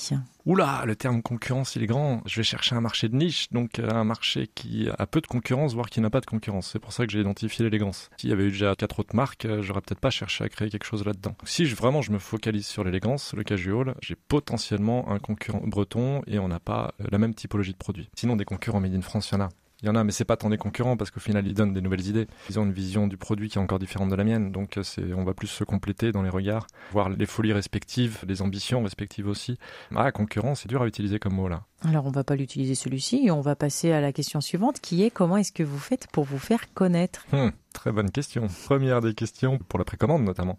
Oula, 0.45 0.83
le 0.85 0.95
terme 0.95 1.21
concurrence, 1.21 1.75
il 1.75 1.83
est 1.83 1.87
grand. 1.87 2.21
Je 2.25 2.37
vais 2.37 2.43
chercher 2.43 2.73
un 2.73 2.79
marché 2.79 3.09
de 3.09 3.15
niche, 3.17 3.49
donc 3.51 3.79
euh, 3.79 3.89
un 3.89 4.05
marché 4.05 4.47
qui 4.55 4.87
a 4.97 5.05
peu 5.05 5.19
de 5.19 5.27
concurrence, 5.27 5.73
voire 5.73 5.89
qui 5.89 5.99
n'a 5.99 6.09
pas 6.09 6.21
de 6.21 6.25
concurrence. 6.25 6.69
C'est 6.71 6.79
pour 6.79 6.93
ça 6.93 7.05
que 7.05 7.11
j'ai 7.11 7.19
identifié 7.19 7.65
l'élégance. 7.65 8.09
S'il 8.15 8.29
y 8.29 8.33
avait 8.33 8.45
eu 8.45 8.51
déjà 8.51 8.73
quatre 8.75 8.99
autres 8.99 9.13
marques, 9.13 9.43
euh, 9.43 9.61
j'aurais 9.61 9.81
peut-être 9.81 9.99
pas 9.99 10.09
cherché 10.09 10.45
à 10.45 10.49
créer 10.49 10.69
quelque 10.69 10.85
chose 10.85 11.03
là-dedans. 11.03 11.35
Si 11.43 11.65
vraiment 11.65 12.01
je 12.01 12.11
me 12.11 12.19
focalise 12.19 12.65
sur 12.65 12.85
l'élégance, 12.85 13.33
le 13.33 13.43
casual, 13.43 13.95
j'ai 14.01 14.15
potentiellement 14.15 15.11
un 15.11 15.19
concurrent 15.19 15.61
breton 15.65 16.21
et 16.27 16.39
on 16.39 16.47
n'a 16.47 16.61
pas 16.61 16.93
euh, 17.01 17.07
la 17.11 17.17
même 17.17 17.35
typologie 17.35 17.73
de 17.73 17.77
produit. 17.77 18.09
Sinon, 18.15 18.37
des 18.37 18.45
concurrents 18.45 18.79
made 18.79 18.95
in 18.95 19.01
France, 19.01 19.31
il 19.31 19.35
y 19.35 19.41
en 19.41 19.45
a. 19.45 19.49
Il 19.83 19.85
y 19.85 19.89
en 19.89 19.95
a, 19.95 20.03
mais 20.03 20.11
c'est 20.11 20.25
pas 20.25 20.37
tant 20.37 20.49
des 20.49 20.57
concurrents 20.57 20.97
parce 20.97 21.11
qu'au 21.11 21.19
final, 21.19 21.45
ils 21.45 21.53
donnent 21.53 21.73
des 21.73 21.81
nouvelles 21.81 22.07
idées. 22.07 22.27
Ils 22.49 22.59
ont 22.59 22.63
une 22.63 22.73
vision 22.73 23.07
du 23.07 23.15
produit 23.15 23.47
qui 23.47 23.59
est 23.59 23.61
encore 23.61 23.77
différente 23.77 24.09
de 24.09 24.15
la 24.15 24.23
mienne. 24.23 24.51
Donc, 24.51 24.79
c'est, 24.81 25.13
on 25.13 25.23
va 25.23 25.35
plus 25.35 25.47
se 25.47 25.63
compléter 25.63 26.11
dans 26.11 26.23
les 26.23 26.29
regards, 26.29 26.65
voir 26.91 27.09
les 27.09 27.25
folies 27.27 27.53
respectives, 27.53 28.19
les 28.27 28.41
ambitions 28.41 28.81
respectives 28.81 29.27
aussi. 29.27 29.59
Ah, 29.95 30.11
concurrent, 30.11 30.55
c'est 30.55 30.67
dur 30.67 30.81
à 30.81 30.87
utiliser 30.87 31.19
comme 31.19 31.33
mot 31.33 31.47
là. 31.47 31.63
Alors, 31.83 32.07
on 32.07 32.11
va 32.11 32.23
pas 32.23 32.35
l'utiliser 32.35 32.73
celui-ci 32.73 33.29
on 33.29 33.41
va 33.41 33.55
passer 33.55 33.91
à 33.91 34.01
la 34.01 34.11
question 34.11 34.41
suivante 34.41 34.79
qui 34.79 35.03
est 35.03 35.11
comment 35.11 35.37
est-ce 35.37 35.51
que 35.51 35.63
vous 35.63 35.77
faites 35.77 36.07
pour 36.07 36.23
vous 36.23 36.39
faire 36.39 36.73
connaître? 36.73 37.25
Hum, 37.33 37.51
Très 37.77 37.91
bonne 37.91 38.09
question. 38.09 38.47
Première 38.65 39.01
des 39.01 39.13
questions 39.13 39.59
pour 39.59 39.77
la 39.77 39.85
précommande 39.85 40.23
notamment. 40.23 40.57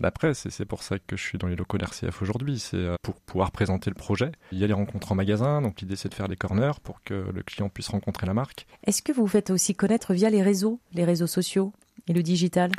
La 0.00 0.10
presse, 0.10 0.44
et 0.44 0.50
c'est 0.50 0.64
pour 0.64 0.82
ça 0.82 0.98
que 0.98 1.16
je 1.16 1.22
suis 1.22 1.38
dans 1.38 1.46
les 1.46 1.54
locaux 1.54 1.78
d'RCF 1.78 2.20
aujourd'hui, 2.20 2.58
c'est 2.58 2.78
euh, 2.78 2.96
pour 3.00 3.14
pouvoir 3.20 3.52
présenter 3.52 3.90
le 3.90 3.94
projet. 3.94 4.32
Il 4.50 4.58
y 4.58 4.64
a 4.64 4.66
les 4.66 4.72
rencontres 4.72 5.12
en 5.12 5.14
magasin, 5.14 5.62
donc 5.62 5.80
l'idée 5.80 5.94
c'est 5.94 6.08
de 6.08 6.14
faire 6.14 6.26
des 6.26 6.34
corners 6.34 6.72
pour 6.82 7.00
que 7.04 7.14
le 7.14 7.42
client 7.44 7.68
puisse 7.68 7.90
rencontrer 7.90 8.26
la 8.26 8.34
marque. 8.34 8.66
Est-ce 8.84 9.02
que 9.02 9.12
vous 9.12 9.28
faites 9.28 9.50
aussi 9.50 9.76
connaître 9.76 10.14
via 10.14 10.30
les 10.30 10.42
réseaux, 10.42 10.80
les 10.92 11.04
réseaux 11.04 11.28
sociaux? 11.28 11.72
Et 12.08 12.12
le 12.12 12.22
digital? 12.22 12.70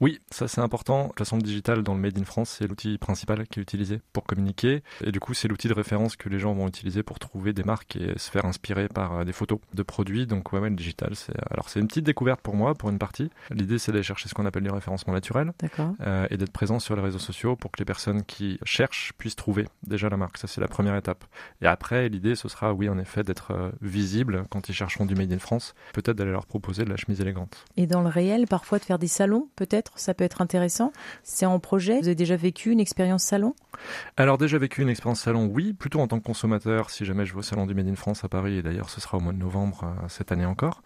Oui, 0.00 0.20
ça 0.30 0.48
c'est 0.48 0.60
important. 0.60 1.04
De 1.04 1.08
toute 1.08 1.18
façon, 1.18 1.36
le 1.36 1.42
digital 1.42 1.82
dans 1.82 1.94
le 1.94 2.00
Made 2.00 2.18
in 2.18 2.24
France, 2.24 2.56
c'est 2.58 2.66
l'outil 2.66 2.98
principal 2.98 3.46
qui 3.46 3.60
est 3.60 3.62
utilisé 3.62 4.00
pour 4.12 4.24
communiquer. 4.24 4.82
Et 5.04 5.12
du 5.12 5.20
coup, 5.20 5.34
c'est 5.34 5.48
l'outil 5.48 5.68
de 5.68 5.74
référence 5.74 6.16
que 6.16 6.28
les 6.28 6.38
gens 6.38 6.54
vont 6.54 6.68
utiliser 6.68 7.02
pour 7.02 7.18
trouver 7.18 7.52
des 7.52 7.64
marques 7.64 7.96
et 7.96 8.18
se 8.18 8.30
faire 8.30 8.44
inspirer 8.44 8.88
par 8.88 9.18
euh, 9.18 9.24
des 9.24 9.32
photos 9.32 9.58
de 9.74 9.82
produits. 9.82 10.26
Donc 10.26 10.52
ouais, 10.52 10.60
ouais 10.60 10.70
le 10.70 10.76
digital, 10.76 11.14
c'est 11.14 11.34
alors 11.50 11.68
c'est 11.68 11.80
une 11.80 11.88
petite 11.88 12.04
découverte 12.04 12.40
pour 12.40 12.54
moi, 12.54 12.74
pour 12.74 12.90
une 12.90 12.98
partie. 12.98 13.30
L'idée, 13.50 13.78
c'est 13.78 13.92
d'aller 13.92 14.02
chercher 14.02 14.28
ce 14.28 14.34
qu'on 14.34 14.46
appelle 14.46 14.62
du 14.62 14.70
référencement 14.70 15.12
naturel 15.12 15.52
euh, 16.00 16.26
et 16.30 16.36
d'être 16.36 16.52
présent 16.52 16.78
sur 16.78 16.94
les 16.96 17.02
réseaux 17.02 17.18
sociaux 17.18 17.56
pour 17.56 17.70
que 17.70 17.78
les 17.78 17.84
personnes 17.84 18.22
qui 18.24 18.58
cherchent 18.64 19.12
puissent 19.18 19.36
trouver 19.36 19.66
déjà 19.86 20.08
la 20.08 20.16
marque. 20.16 20.38
Ça, 20.38 20.46
c'est 20.46 20.60
la 20.60 20.68
première 20.68 20.96
étape. 20.96 21.24
Et 21.62 21.66
après, 21.66 22.08
l'idée, 22.08 22.34
ce 22.34 22.48
sera, 22.48 22.72
oui, 22.74 22.88
en 22.88 22.98
effet, 22.98 23.22
d'être 23.22 23.52
euh, 23.52 23.70
visible 23.80 24.44
quand 24.50 24.68
ils 24.68 24.74
chercheront 24.74 25.06
du 25.06 25.14
Made 25.14 25.32
in 25.32 25.38
France. 25.38 25.74
Peut-être 25.92 26.16
d'aller 26.16 26.32
leur 26.32 26.46
proposer 26.46 26.84
de 26.84 26.90
la 26.90 26.96
chemise 26.96 27.20
élégante. 27.20 27.64
Et 27.76 27.86
dans 27.86 28.02
le 28.02 28.08
réel, 28.08 28.46
parfois 28.46 28.67
de 28.76 28.84
faire 28.84 28.98
des 28.98 29.08
salons, 29.08 29.48
peut-être 29.56 29.92
Ça 29.96 30.12
peut 30.12 30.24
être 30.24 30.42
intéressant. 30.42 30.92
C'est 31.22 31.46
en 31.46 31.58
projet. 31.58 32.00
Vous 32.00 32.08
avez 32.08 32.14
déjà 32.14 32.36
vécu 32.36 32.70
une 32.70 32.80
expérience 32.80 33.22
salon? 33.22 33.54
Alors, 34.16 34.36
déjà 34.38 34.58
vécu 34.58 34.82
une 34.82 34.88
expérience 34.88 35.20
salon, 35.20 35.46
oui, 35.46 35.72
plutôt 35.72 36.00
en 36.00 36.08
tant 36.08 36.18
que 36.18 36.24
consommateur, 36.24 36.90
si 36.90 37.04
jamais 37.04 37.24
je 37.24 37.32
vais 37.32 37.38
au 37.38 37.42
salon 37.42 37.66
du 37.66 37.74
Made 37.74 37.88
in 37.88 37.94
France 37.94 38.24
à 38.24 38.28
Paris, 38.28 38.58
et 38.58 38.62
d'ailleurs 38.62 38.90
ce 38.90 39.00
sera 39.00 39.18
au 39.18 39.20
mois 39.20 39.32
de 39.32 39.38
novembre 39.38 39.84
euh, 39.84 40.08
cette 40.08 40.32
année 40.32 40.44
encore, 40.44 40.82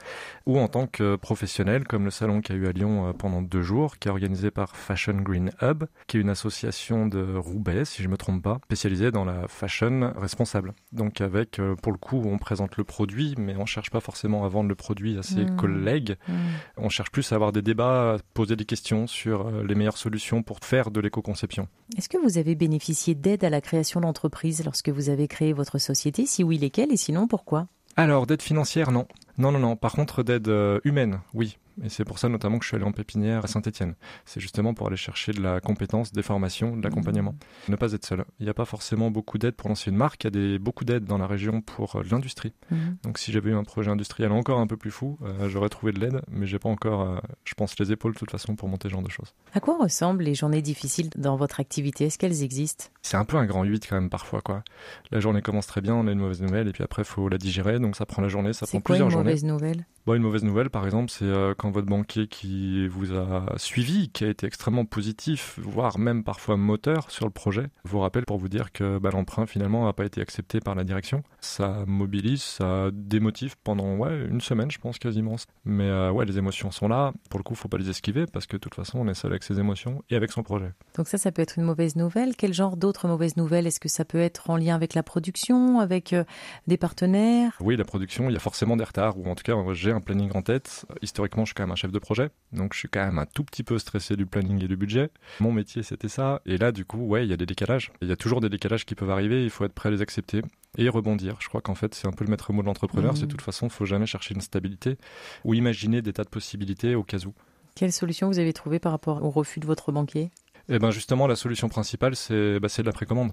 ou 0.47 0.59
en 0.59 0.69
tant 0.69 0.87
que 0.87 1.17
professionnel, 1.17 1.87
comme 1.87 2.05
le 2.05 2.11
salon 2.11 2.41
qui 2.41 2.53
a 2.53 2.55
eu 2.55 2.67
à 2.67 2.73
Lyon 2.73 3.09
euh, 3.09 3.13
pendant 3.13 3.43
deux 3.43 3.63
jours, 3.63 3.99
qui 3.99 4.09
est 4.09 4.11
organisé 4.11 4.51
par 4.51 4.77
Fashion 4.77 5.15
Green 5.15 5.51
Hub, 5.63 5.85
qui 6.07 6.19
est 6.19 6.21
une 6.21 6.29
association 6.29 7.07
de 7.07 7.35
Roubaix, 7.35 7.85
si 7.85 8.03
je 8.03 8.09
ne 8.09 8.13
me 8.13 8.17
trompe 8.17 8.43
pas, 8.43 8.59
spécialisée 8.65 9.11
dans 9.11 9.25
la 9.25 9.49
fashion 9.49 10.13
responsable. 10.17 10.75
Donc 10.93 11.21
avec, 11.21 11.59
euh, 11.59 11.75
pour 11.77 11.93
le 11.93 11.99
coup, 11.99 12.23
on 12.25 12.39
présente 12.39 12.77
le 12.77 12.85
produit, 12.85 13.35
mais 13.39 13.57
on 13.57 13.67
cherche 13.67 13.91
pas 13.91 14.01
forcément 14.01 14.45
à 14.45 14.49
vendre 14.49 14.69
le 14.69 14.75
produit 14.75 15.19
à 15.19 15.23
ses 15.23 15.45
mmh. 15.45 15.57
collègues. 15.57 16.17
Mmh. 16.29 16.33
On 16.77 16.89
cherche 16.89 17.11
plus 17.11 17.33
à 17.33 17.37
avoir 17.37 17.53
des 17.53 17.63
débats, 17.73 18.19
poser 18.35 18.57
des 18.57 18.65
questions 18.65 19.07
sur 19.07 19.47
euh, 19.47 19.65
les 19.67 19.75
meilleures 19.75 19.97
solutions 19.97 20.43
pour 20.43 20.59
faire 20.63 20.91
de 20.91 21.01
l'éco-conception. 21.01 21.69
Est-ce 21.97 22.09
que 22.09 22.19
vous 22.19 22.39
avez 22.39 22.55
bénéficié 22.55 23.15
d'aide 23.15 23.45
à 23.45 23.51
la 23.51 23.61
création 23.61 24.01
d'entreprise 24.01 24.65
lorsque 24.65 24.91
vous 24.91 25.09
avez 25.09 25.27
créé 25.27 25.53
votre 25.53 25.79
société? 25.79 26.27
Si 26.27 26.45
oui, 26.45 26.59
lesquelles? 26.59 26.93
Et 26.93 26.97
sinon, 26.97 27.27
pourquoi? 27.27 27.69
Alors, 27.97 28.27
d'aide 28.27 28.43
financière, 28.43 28.91
non. 28.93 29.07
Non, 29.39 29.53
non, 29.53 29.59
non. 29.59 29.77
Par 29.77 29.93
contre, 29.93 30.23
d'aide 30.23 30.49
euh, 30.49 30.81
humaine, 30.85 31.21
oui. 31.35 31.59
Et 31.83 31.89
c'est 31.89 32.05
pour 32.05 32.19
ça 32.19 32.29
notamment 32.29 32.59
que 32.59 32.65
je 32.65 32.69
suis 32.69 32.77
allé 32.77 32.85
en 32.85 32.93
pépinière 32.93 33.45
à 33.45 33.49
Saint-Etienne. 33.49 33.95
C'est 34.25 34.41
justement 34.41 34.75
pour 34.75 34.87
aller 34.87 34.97
chercher 34.97 35.33
de 35.33 35.41
la 35.41 35.61
compétence, 35.61 36.13
des 36.13 36.23
formations, 36.23 36.77
de 36.77 36.83
l'accompagnement. 36.83 37.33
Mmh. 37.33 37.73
Ne 37.73 37.77
pas 37.77 37.93
être 37.93 38.05
seul. 38.05 38.25
Il 38.41 38.45
n'y 38.45 38.51
a 38.51 38.55
pas 38.55 38.65
forcément 38.65 39.11
beaucoup 39.11 39.39
d'aide 39.39 39.55
pour 39.55 39.69
lancer 39.69 39.91
une 39.91 39.97
marque. 39.97 40.25
Il 40.25 40.27
y 40.27 40.29
a 40.29 40.31
des, 40.31 40.59
beaucoup 40.59 40.85
d'aide 40.85 41.05
dans 41.05 41.19
la 41.19 41.27
région 41.27 41.61
pour 41.61 41.97
euh, 41.97 42.03
l'industrie. 42.11 42.53
Mmh. 42.71 42.77
Donc 43.05 43.19
si 43.19 43.33
j'avais 43.33 43.51
eu 43.51 43.55
un 43.55 43.65
projet 43.65 43.91
industriel 43.91 44.33
encore 44.33 44.61
un 44.61 44.67
peu 44.67 44.77
plus 44.77 44.91
fou, 44.91 45.19
euh, 45.23 45.49
j'aurais 45.49 45.69
trouvé 45.69 45.93
de 45.93 46.01
l'aide, 46.01 46.23
mais 46.31 46.47
j'ai 46.47 46.59
pas 46.59 46.69
encore, 46.69 47.03
euh, 47.03 47.19
je 47.45 47.55
pense, 47.55 47.79
les 47.79 47.93
épaules 47.93 48.15
de 48.15 48.19
toute 48.19 48.31
façon 48.31 48.57
pour 48.57 48.69
monter 48.69 48.89
ce 48.89 48.93
genre 48.93 49.03
de 49.03 49.11
choses. 49.11 49.35
À 49.55 49.61
quoi 49.61 49.79
ressemblent 49.79 50.25
les 50.25 50.35
journées 50.35 50.63
difficiles 50.63 51.11
dans 51.17 51.37
votre 51.37 51.61
activité? 51.61 52.07
Est-ce 52.07 52.19
qu'elles 52.19 52.43
existent? 52.43 52.87
C'est 53.03 53.17
un 53.17 53.25
peu 53.25 53.37
un 53.37 53.47
grand 53.47 53.65
8 53.65 53.87
quand 53.89 53.97
même 53.97 54.11
parfois. 54.11 54.41
quoi. 54.41 54.63
La 55.11 55.21
journée 55.21 55.43
commence 55.43 55.67
très 55.67 55.81
bien, 55.81 55.95
on 55.95 56.07
a 56.07 56.13
une 56.13 56.19
mauvaise 56.19 56.43
nouvelle, 56.43 56.69
et 56.69 56.73
puis 56.73 56.83
après, 56.83 57.03
il 57.03 57.07
faut 57.07 57.29
la 57.29 57.39
digérer. 57.39 57.79
Donc 57.79 57.97
ça 57.97 58.07
prend 58.07 58.23
la 58.23 58.29
journée, 58.29 58.53
ça 58.53 58.67
prend 58.67 58.81
quoi, 58.81 58.95
plusieurs 58.95 59.09
une 59.09 59.13
journées. 59.13 59.25
Mauvaise 59.31 59.45
nouvelle? 59.45 59.87
Bon, 60.07 60.15
une 60.15 60.23
mauvaise 60.23 60.45
nouvelle, 60.45 60.71
par 60.71 60.85
exemple, 60.85 61.11
c'est 61.11 61.31
quand 61.59 61.71
votre 61.71 61.87
banquier 61.87 62.27
qui 62.27 62.87
vous 62.89 63.15
a 63.15 63.55
suivi, 63.57 64.09
qui 64.11 64.25
a 64.25 64.29
été 64.29 64.47
extrêmement 64.47 64.85
positif, 64.85 65.59
voire 65.63 65.99
même 65.99 66.25
parfois 66.25 66.57
moteur 66.57 67.11
sur 67.11 67.25
le 67.27 67.31
projet, 67.31 67.69
vous 67.85 68.01
rappelle 68.01 68.25
pour 68.25 68.39
vous 68.39 68.49
dire 68.49 68.73
que 68.73 68.99
bah, 68.99 69.11
l'emprunt 69.13 69.47
finalement 69.47 69.85
n'a 69.85 69.93
pas 69.93 70.05
été 70.05 70.21
accepté 70.21 70.61
par 70.61 70.75
la 70.75 70.85
direction. 70.85 71.23
Ça 71.41 71.85
mobilise, 71.87 72.43
ça 72.43 72.91
démotive 72.93 73.57
pendant 73.63 73.97
ouais, 73.97 74.27
une 74.29 74.41
semaine, 74.41 74.71
je 74.71 74.79
pense 74.79 74.99
quasiment. 74.99 75.37
Mais 75.65 75.89
euh, 75.89 76.11
ouais, 76.11 76.25
les 76.25 76.39
émotions 76.39 76.71
sont 76.71 76.89
là. 76.89 77.13
Pour 77.31 77.39
le 77.39 77.45
coup, 77.45 77.55
faut 77.55 77.69
pas 77.69 77.79
les 77.79 77.91
esquiver 77.91 78.27
parce 78.27 78.47
que 78.47 78.57
de 78.57 78.61
toute 78.61 78.75
façon, 78.75 78.99
on 78.99 79.09
est 79.09 79.15
seul 79.15 79.33
avec 79.33 79.43
ses 79.43 79.59
émotions 79.59 80.03
et 80.11 80.17
avec 80.17 80.33
son 80.33 80.43
projet. 80.43 80.73
Donc 80.97 81.09
ça, 81.09 81.19
ça 81.19 81.33
peut 81.33 81.43
être 81.43 81.59
une 81.59 81.65
mauvaise 81.65 81.97
nouvelle. 81.97 82.37
Quel 82.37 82.53
genre 82.53 82.77
d'autres 82.77 83.09
mauvaises 83.09 83.37
nouvelles? 83.37 83.67
Est-ce 83.67 83.81
que 83.81 83.89
ça 83.89 84.05
peut 84.05 84.19
être 84.19 84.51
en 84.51 84.57
lien 84.57 84.75
avec 84.75 84.95
la 84.95 85.03
production, 85.03 85.81
avec 85.81 86.13
euh, 86.13 86.25
des 86.67 86.77
partenaires? 86.77 87.57
Oui, 87.61 87.77
la 87.77 87.85
production, 87.85 88.29
il 88.29 88.33
y 88.33 88.37
a 88.37 88.41
forcément 88.41 88.77
des 88.77 88.85
retards, 88.85 89.19
ou 89.19 89.29
en 89.29 89.35
tout 89.35 89.45
cas, 89.45 89.55
j'ai 89.73 89.92
un 89.93 90.01
planning 90.01 90.31
en 90.35 90.43
tête. 90.43 90.87
Historiquement, 91.03 91.45
je 91.45 91.51
suis 91.51 91.55
quand 91.55 91.63
même 91.63 91.73
un 91.73 91.77
chef 91.77 91.93
de 91.93 91.99
projet. 91.99 92.31
Donc 92.53 92.75
je 92.75 92.81
suis 92.81 92.89
quand 92.89 93.05
même 93.05 93.19
un 93.19 93.27
tout 93.27 93.45
petit 93.45 93.63
peu 93.63 93.79
stressé 93.79 94.17
du 94.17 94.27
planning 94.27 94.63
et 94.63 94.69
du 94.69 94.77
budget. 94.77 95.11
Mon 95.41 95.53
métier 95.53 95.83
c'était 95.83 96.09
ça. 96.09 96.43
Et 96.47 96.59
là 96.59 96.73
du 96.73 96.85
coup, 96.85 96.99
ouais, 96.99 97.25
il 97.25 97.31
y 97.31 97.33
a 97.33 97.37
des 97.37 97.47
décalages. 97.47 97.93
Il 98.01 98.09
y 98.09 98.13
a 98.13 98.17
toujours 98.17 98.41
des 98.41 98.49
décalages 98.49 98.85
qui 98.85 98.95
peuvent 98.95 99.11
arriver, 99.11 99.45
il 99.45 99.51
faut 99.51 99.65
être 99.65 99.73
prêt 99.73 99.89
à 99.89 99.93
les 99.93 100.03
accepter 100.03 100.43
et 100.79 100.89
rebondir. 100.89 101.37
Je 101.41 101.49
crois 101.49 101.61
qu'en 101.61 101.75
fait 101.75 101.95
c'est 101.95 102.09
un 102.09 102.13
peu 102.13 102.25
le 102.25 102.31
maître 102.31 102.53
mot 102.53 102.63
de 102.63 102.67
l'entrepreneur, 102.67 103.17
c'est 103.17 103.23
de 103.23 103.27
mmh. 103.27 103.31
toute 103.31 103.43
façon, 103.43 103.67
il 103.67 103.73
faut 103.73 103.85
jamais 103.85 104.07
chercher 104.07 104.35
une 104.35 104.41
stabilité 104.41 104.99
ou 105.45 105.55
imaginer 105.55 106.03
des 106.03 106.13
tas 106.13 106.25
de 106.25 106.31
possibilités 106.31 106.95
au 106.95 107.03
cas 107.03 107.19
où. 107.27 107.35
Quelle 107.75 107.93
solution 107.93 108.29
vous 108.29 108.39
avez 108.39 108.53
trouvé 108.53 108.79
par 108.79 108.93
rapport 108.93 109.23
au 109.25 109.31
refus 109.31 109.61
de 109.61 109.67
votre 109.67 109.93
banquier? 109.93 110.31
Eh 110.69 110.79
ben 110.79 110.91
justement, 110.91 111.27
la 111.27 111.37
solution 111.37 111.69
principale, 111.69 112.15
c'est 112.17 112.61
bah, 112.61 112.69
de 112.77 112.83
la 112.83 112.93
précommande. 112.93 113.33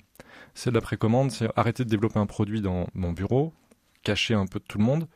C'est 0.55 0.71
de 0.71 0.75
la 0.75 0.81
précommande, 0.81 1.31
c'est 1.31 1.47
arrêter 1.55 1.83
de 1.83 1.89
développer 1.89 2.19
un 2.19 2.25
produit 2.25 2.61
dans 2.61 2.87
mon 2.93 3.11
bureau, 3.11 3.53
cacher 4.03 4.33
un 4.33 4.45
peu 4.45 4.59
de 4.59 4.65
tout 4.65 4.77
le 4.77 4.83
monde, 4.83 5.07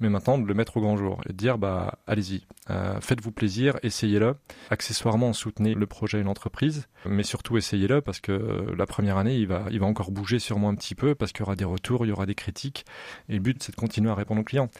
mais 0.00 0.08
maintenant 0.08 0.38
de 0.38 0.46
le 0.46 0.54
mettre 0.54 0.76
au 0.76 0.80
grand 0.80 0.96
jour 0.96 1.20
et 1.28 1.32
de 1.32 1.36
dire 1.36 1.58
bah 1.58 1.98
allez-y, 2.06 2.44
euh, 2.70 3.00
faites-vous 3.00 3.32
plaisir, 3.32 3.78
essayez-le. 3.82 4.36
Accessoirement, 4.70 5.32
soutenez 5.32 5.74
le 5.74 5.86
projet 5.86 6.20
et 6.20 6.22
l'entreprise, 6.22 6.88
mais 7.06 7.22
surtout 7.22 7.56
essayez-le 7.56 8.00
parce 8.00 8.20
que 8.20 8.32
euh, 8.32 8.74
la 8.76 8.86
première 8.86 9.16
année, 9.16 9.36
il 9.36 9.46
va, 9.46 9.66
il 9.70 9.80
va 9.80 9.86
encore 9.86 10.10
bouger 10.10 10.38
sûrement 10.38 10.68
un 10.68 10.74
petit 10.74 10.94
peu 10.94 11.14
parce 11.14 11.32
qu'il 11.32 11.40
y 11.40 11.44
aura 11.44 11.56
des 11.56 11.64
retours, 11.64 12.04
il 12.04 12.08
y 12.08 12.12
aura 12.12 12.26
des 12.26 12.34
critiques, 12.34 12.84
et 13.28 13.34
le 13.34 13.40
but 13.40 13.62
c'est 13.62 13.72
de 13.72 13.76
continuer 13.76 14.10
à 14.10 14.14
répondre 14.14 14.40
aux 14.40 14.44
clients. 14.44 14.70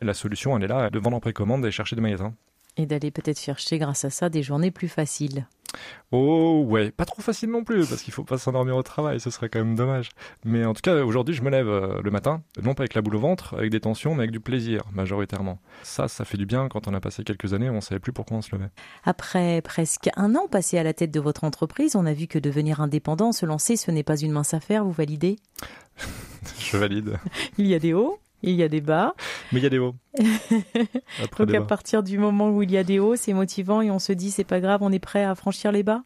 La 0.00 0.14
solution, 0.14 0.56
elle 0.56 0.64
est 0.64 0.68
là, 0.68 0.90
de 0.90 0.98
vendre 0.98 1.16
en 1.16 1.20
précommande 1.20 1.64
et 1.66 1.70
chercher 1.70 1.96
des 1.96 2.02
magasins. 2.02 2.34
Et 2.80 2.86
d'aller 2.86 3.10
peut-être 3.10 3.38
chercher 3.38 3.76
grâce 3.76 4.06
à 4.06 4.10
ça 4.10 4.30
des 4.30 4.42
journées 4.42 4.70
plus 4.70 4.88
faciles. 4.88 5.46
Oh 6.12 6.64
ouais, 6.66 6.90
pas 6.90 7.04
trop 7.04 7.20
facile 7.20 7.50
non 7.50 7.62
plus, 7.62 7.86
parce 7.86 8.00
qu'il 8.00 8.14
faut 8.14 8.24
pas 8.24 8.38
s'endormir 8.38 8.74
au 8.74 8.82
travail, 8.82 9.20
ce 9.20 9.28
serait 9.28 9.50
quand 9.50 9.58
même 9.58 9.74
dommage. 9.74 10.08
Mais 10.46 10.64
en 10.64 10.72
tout 10.72 10.80
cas, 10.80 11.04
aujourd'hui, 11.04 11.34
je 11.34 11.42
me 11.42 11.50
lève 11.50 11.68
euh, 11.68 12.00
le 12.02 12.10
matin, 12.10 12.42
non 12.62 12.72
pas 12.72 12.84
avec 12.84 12.94
la 12.94 13.02
boule 13.02 13.16
au 13.16 13.20
ventre, 13.20 13.54
avec 13.54 13.70
des 13.70 13.80
tensions, 13.80 14.14
mais 14.14 14.22
avec 14.22 14.30
du 14.30 14.40
plaisir, 14.40 14.80
majoritairement. 14.94 15.58
Ça, 15.82 16.08
ça 16.08 16.24
fait 16.24 16.38
du 16.38 16.46
bien 16.46 16.68
quand 16.70 16.88
on 16.88 16.94
a 16.94 17.00
passé 17.00 17.22
quelques 17.22 17.52
années, 17.52 17.68
on 17.68 17.82
savait 17.82 18.00
plus 18.00 18.14
pourquoi 18.14 18.38
on 18.38 18.42
se 18.42 18.56
levait. 18.56 18.70
Après 19.04 19.60
presque 19.60 20.08
un 20.16 20.34
an 20.36 20.48
passé 20.48 20.78
à 20.78 20.82
la 20.82 20.94
tête 20.94 21.10
de 21.10 21.20
votre 21.20 21.44
entreprise, 21.44 21.96
on 21.96 22.06
a 22.06 22.14
vu 22.14 22.28
que 22.28 22.38
devenir 22.38 22.80
indépendant, 22.80 23.32
se 23.32 23.44
lancer, 23.44 23.76
ce 23.76 23.90
n'est 23.90 24.02
pas 24.02 24.16
une 24.16 24.32
mince 24.32 24.54
affaire, 24.54 24.84
vous 24.86 24.92
validez? 24.92 25.36
Je 26.58 26.78
valide. 26.78 27.18
Il 27.58 27.66
y 27.66 27.74
a 27.74 27.78
des 27.78 27.92
hauts, 27.92 28.18
il 28.42 28.54
y 28.54 28.62
a 28.62 28.68
des 28.68 28.80
bas. 28.80 29.14
Mais 29.52 29.60
il 29.60 29.62
y 29.62 29.66
a 29.66 29.70
des 29.70 29.78
hauts. 29.78 29.94
Donc 31.38 31.54
à 31.54 31.60
partir 31.62 32.02
du 32.02 32.18
moment 32.18 32.50
où 32.50 32.62
il 32.62 32.70
y 32.70 32.76
a 32.76 32.84
des 32.84 32.98
hauts, 32.98 33.16
c'est 33.16 33.32
motivant 33.32 33.80
et 33.82 33.90
on 33.90 33.98
se 33.98 34.12
dit 34.12 34.30
c'est 34.30 34.44
pas 34.44 34.60
grave, 34.60 34.80
on 34.82 34.92
est 34.92 34.98
prêt 34.98 35.24
à 35.24 35.34
franchir 35.34 35.72
les 35.72 35.82
bas 35.82 36.02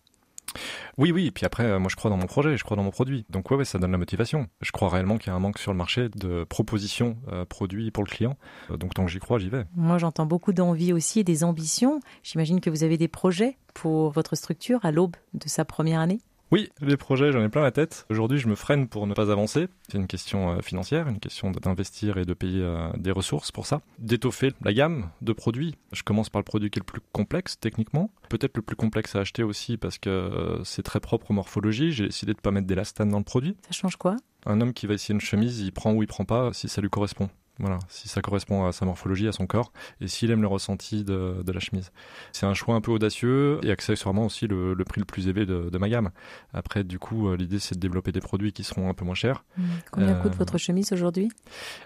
oui, 0.96 1.10
oui, 1.10 1.26
et 1.26 1.30
puis 1.30 1.44
après, 1.44 1.64
euh, 1.64 1.78
moi 1.78 1.88
je 1.90 1.96
crois 1.96 2.10
dans 2.10 2.16
mon 2.16 2.26
projet, 2.26 2.56
je 2.56 2.64
crois 2.64 2.76
dans 2.76 2.82
mon 2.82 2.90
produit. 2.90 3.26
Donc 3.30 3.50
ouais, 3.50 3.56
ouais 3.56 3.64
ça 3.64 3.78
donne 3.78 3.92
la 3.92 3.98
motivation. 3.98 4.46
Je 4.60 4.70
crois 4.70 4.88
réellement 4.88 5.18
qu'il 5.18 5.28
y 5.28 5.30
a 5.30 5.34
un 5.34 5.40
manque 5.40 5.58
sur 5.58 5.72
le 5.72 5.76
marché 5.78 6.08
de 6.14 6.44
propositions 6.44 7.16
euh, 7.32 7.44
produits 7.44 7.90
pour 7.90 8.04
le 8.04 8.08
client. 8.08 8.36
Euh, 8.70 8.76
donc 8.76 8.94
tant 8.94 9.04
que 9.04 9.10
j'y 9.10 9.18
crois, 9.18 9.38
j'y 9.38 9.48
vais. 9.48 9.64
Moi 9.74 9.98
j'entends 9.98 10.26
beaucoup 10.26 10.52
d'envie 10.52 10.92
aussi 10.92 11.20
et 11.20 11.24
des 11.24 11.44
ambitions. 11.44 12.00
J'imagine 12.22 12.60
que 12.60 12.70
vous 12.70 12.84
avez 12.84 12.98
des 12.98 13.08
projets 13.08 13.56
pour 13.72 14.10
votre 14.10 14.36
structure 14.36 14.84
à 14.84 14.92
l'aube 14.92 15.16
de 15.32 15.48
sa 15.48 15.64
première 15.64 16.00
année 16.00 16.20
oui, 16.54 16.70
les 16.80 16.96
projets, 16.96 17.32
j'en 17.32 17.42
ai 17.42 17.48
plein 17.48 17.62
la 17.62 17.72
tête. 17.72 18.06
Aujourd'hui, 18.10 18.38
je 18.38 18.46
me 18.46 18.54
freine 18.54 18.86
pour 18.86 19.08
ne 19.08 19.14
pas 19.14 19.32
avancer. 19.32 19.66
C'est 19.88 19.98
une 19.98 20.06
question 20.06 20.52
euh, 20.52 20.60
financière, 20.60 21.08
une 21.08 21.18
question 21.18 21.50
d'investir 21.50 22.16
et 22.16 22.24
de 22.24 22.32
payer 22.32 22.62
euh, 22.62 22.90
des 22.96 23.10
ressources 23.10 23.50
pour 23.50 23.66
ça. 23.66 23.80
D'étoffer 23.98 24.52
la 24.62 24.72
gamme 24.72 25.10
de 25.20 25.32
produits. 25.32 25.74
Je 25.90 26.04
commence 26.04 26.30
par 26.30 26.38
le 26.38 26.44
produit 26.44 26.70
qui 26.70 26.78
est 26.78 26.82
le 26.82 26.86
plus 26.86 27.00
complexe 27.10 27.58
techniquement. 27.58 28.12
Peut-être 28.28 28.56
le 28.56 28.62
plus 28.62 28.76
complexe 28.76 29.16
à 29.16 29.18
acheter 29.18 29.42
aussi 29.42 29.76
parce 29.76 29.98
que 29.98 30.08
euh, 30.08 30.62
c'est 30.62 30.84
très 30.84 31.00
propre 31.00 31.32
aux 31.32 31.34
morphologies. 31.34 31.90
J'ai 31.90 32.06
décidé 32.06 32.34
de 32.34 32.38
ne 32.38 32.42
pas 32.42 32.52
mettre 32.52 32.68
d'élastane 32.68 33.08
dans 33.08 33.18
le 33.18 33.24
produit. 33.24 33.56
Ça 33.62 33.72
change 33.72 33.96
quoi? 33.96 34.14
Un 34.46 34.60
homme 34.60 34.74
qui 34.74 34.86
va 34.86 34.94
essayer 34.94 35.12
une 35.12 35.20
chemise, 35.20 35.58
il 35.58 35.72
prend 35.72 35.92
ou 35.92 36.04
il 36.04 36.06
prend 36.06 36.24
pas 36.24 36.52
si 36.52 36.68
ça 36.68 36.80
lui 36.80 36.88
correspond. 36.88 37.30
Voilà, 37.60 37.78
si 37.88 38.08
ça 38.08 38.20
correspond 38.20 38.66
à 38.66 38.72
sa 38.72 38.84
morphologie, 38.84 39.28
à 39.28 39.32
son 39.32 39.46
corps, 39.46 39.72
et 40.00 40.08
s'il 40.08 40.32
aime 40.32 40.42
le 40.42 40.48
ressenti 40.48 41.04
de, 41.04 41.44
la 41.46 41.60
chemise. 41.60 41.92
C'est 42.32 42.46
un 42.46 42.54
choix 42.54 42.74
un 42.74 42.80
peu 42.80 42.90
audacieux 42.90 43.60
et 43.62 43.70
accessoirement 43.70 44.26
aussi 44.26 44.48
le, 44.48 44.74
prix 44.84 45.00
le 45.00 45.04
plus 45.04 45.28
élevé 45.28 45.46
de, 45.46 45.78
ma 45.78 45.88
gamme. 45.88 46.10
Après, 46.52 46.82
du 46.82 46.98
coup, 46.98 47.28
euh, 47.28 47.36
l'idée 47.36 47.60
c'est 47.60 47.76
de 47.76 47.80
développer 47.80 48.10
des 48.10 48.20
produits 48.20 48.52
qui 48.52 48.64
seront 48.64 48.88
un 48.88 48.94
peu 48.94 49.04
moins 49.04 49.14
chers. 49.14 49.44
Mmh. 49.56 49.62
Combien 49.92 50.14
coûte 50.14 50.32
euh, 50.32 50.38
votre 50.38 50.58
chemise 50.58 50.92
aujourd'hui? 50.92 51.28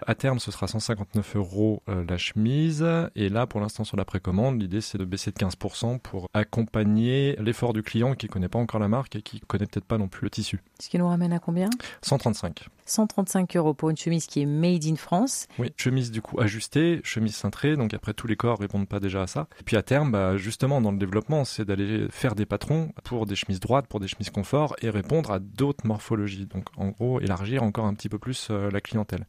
À 0.07 0.15
terme, 0.15 0.39
ce 0.39 0.51
sera 0.51 0.67
159 0.67 1.35
euros 1.35 1.83
euh, 1.87 2.03
la 2.07 2.17
chemise. 2.17 2.85
Et 3.15 3.29
là, 3.29 3.45
pour 3.45 3.59
l'instant, 3.59 3.83
sur 3.83 3.97
la 3.97 4.05
précommande, 4.05 4.59
l'idée 4.59 4.81
c'est 4.81 4.97
de 4.97 5.05
baisser 5.05 5.31
de 5.31 5.37
15% 5.37 5.99
pour 5.99 6.29
accompagner 6.33 7.35
l'effort 7.39 7.73
du 7.73 7.83
client 7.83 8.15
qui 8.15 8.27
connaît 8.27 8.49
pas 8.49 8.59
encore 8.59 8.79
la 8.79 8.87
marque 8.87 9.15
et 9.15 9.21
qui 9.21 9.39
connaît 9.39 9.67
peut-être 9.67 9.85
pas 9.85 9.99
non 9.99 10.07
plus 10.07 10.23
le 10.23 10.29
tissu. 10.31 10.61
Ce 10.79 10.89
qui 10.89 10.97
nous 10.97 11.07
ramène 11.07 11.33
à 11.33 11.39
combien? 11.39 11.69
135. 12.01 12.69
135 12.89 13.55
euros 13.55 13.73
pour 13.73 13.89
une 13.89 13.97
chemise 13.97 14.25
qui 14.25 14.41
est 14.41 14.45
made 14.45 14.85
in 14.85 14.95
France. 14.95 15.47
Oui, 15.57 15.71
chemise 15.77 16.11
du 16.11 16.21
coup 16.21 16.39
ajustée, 16.39 17.01
chemise 17.03 17.35
cintrée, 17.35 17.75
donc 17.75 17.93
après 17.93 18.13
tous 18.13 18.27
les 18.27 18.35
corps 18.35 18.59
répondent 18.59 18.87
pas 18.87 18.99
déjà 18.99 19.23
à 19.23 19.27
ça. 19.27 19.47
Puis 19.65 19.77
à 19.77 19.83
terme, 19.83 20.11
bah, 20.11 20.37
justement 20.37 20.81
dans 20.81 20.91
le 20.91 20.97
développement, 20.97 21.45
c'est 21.45 21.65
d'aller 21.65 22.07
faire 22.09 22.35
des 22.35 22.45
patrons 22.45 22.91
pour 23.03 23.25
des 23.25 23.35
chemises 23.35 23.59
droites, 23.59 23.87
pour 23.87 23.99
des 23.99 24.07
chemises 24.07 24.29
confort 24.29 24.75
et 24.81 24.89
répondre 24.89 25.31
à 25.31 25.39
d'autres 25.39 25.85
morphologies. 25.85 26.45
Donc 26.45 26.65
en 26.77 26.89
gros, 26.89 27.19
élargir 27.19 27.63
encore 27.63 27.85
un 27.85 27.93
petit 27.93 28.09
peu 28.09 28.19
plus 28.19 28.47
euh, 28.51 28.69
la 28.71 28.81
clientèle. 28.81 29.25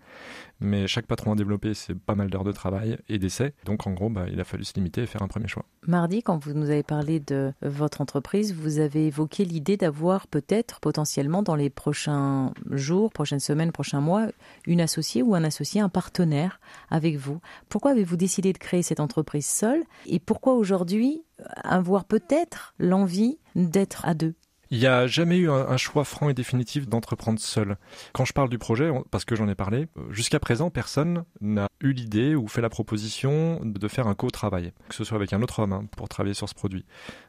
Mais 0.60 0.86
chaque 0.86 1.06
patron 1.06 1.32
à 1.32 1.34
développer, 1.36 1.74
c'est 1.74 1.94
pas 1.94 2.14
mal 2.14 2.28
d'heures 2.28 2.44
de 2.44 2.52
travail 2.52 2.98
et 3.08 3.18
d'essais. 3.18 3.54
Donc 3.64 3.86
en 3.86 3.92
gros, 3.92 4.10
bah, 4.10 4.26
il 4.30 4.40
a 4.40 4.44
fallu 4.44 4.64
se 4.64 4.74
limiter 4.74 5.02
et 5.02 5.06
faire 5.06 5.22
un 5.22 5.28
premier 5.28 5.48
choix. 5.48 5.64
Mardi, 5.86 6.22
quand 6.22 6.38
vous 6.38 6.52
nous 6.52 6.70
avez 6.70 6.82
parlé 6.82 7.20
de 7.20 7.52
votre 7.62 8.00
entreprise, 8.00 8.54
vous 8.54 8.78
avez 8.78 9.06
évoqué 9.06 9.44
l'idée 9.44 9.76
d'avoir 9.76 10.26
peut-être 10.26 10.80
potentiellement 10.80 11.42
dans 11.42 11.54
les 11.54 11.70
prochains 11.70 12.52
jours, 12.70 13.10
prochaines 13.10 13.40
semaines, 13.40 13.72
prochains 13.72 14.00
mois, 14.00 14.26
une 14.66 14.80
associée 14.80 15.22
ou 15.22 15.34
un 15.34 15.44
associé, 15.44 15.80
un 15.80 15.88
partenaire 15.88 16.60
avec 16.90 17.16
vous. 17.16 17.40
Pourquoi 17.68 17.92
avez-vous 17.92 18.16
décidé 18.16 18.52
de 18.52 18.58
créer 18.58 18.82
cette 18.82 19.00
entreprise 19.00 19.46
seule 19.46 19.82
et 20.06 20.18
pourquoi 20.20 20.54
aujourd'hui 20.54 21.22
avoir 21.64 22.04
peut-être 22.04 22.74
l'envie 22.78 23.38
d'être 23.54 24.04
à 24.04 24.14
deux? 24.14 24.34
Il 24.70 24.78
n'y 24.78 24.86
a 24.86 25.06
jamais 25.06 25.36
eu 25.36 25.50
un, 25.50 25.76
choix 25.76 26.04
franc 26.04 26.28
et 26.28 26.34
définitif 26.34 26.88
d'entreprendre 26.88 27.40
seul. 27.40 27.76
Quand 28.12 28.24
je 28.24 28.32
parle 28.32 28.48
du 28.48 28.58
projet, 28.58 28.90
parce 29.10 29.24
que 29.24 29.34
j'en 29.34 29.48
ai 29.48 29.54
parlé, 29.54 29.88
euh, 29.96 30.12
jusqu'à 30.12 30.38
présent, 30.38 30.70
personne 30.70 31.24
n'a 31.40 31.68
eu 31.80 31.92
l'idée 31.92 32.34
ou 32.34 32.46
fait 32.46 32.60
la 32.60 32.68
proposition 32.68 33.60
de 33.64 33.88
faire 33.88 34.06
un 34.06 34.14
co-travail, 34.14 34.72
que 34.88 34.94
ce 34.94 35.04
soit 35.04 35.16
avec 35.16 35.32
un 35.32 35.42
autre 35.42 35.60
homme 35.60 35.72
hein, 35.72 35.84
pour 35.96 36.08
travailler 36.08 36.34
sur 36.34 36.48
ce 36.48 36.54
produit. 36.54 36.84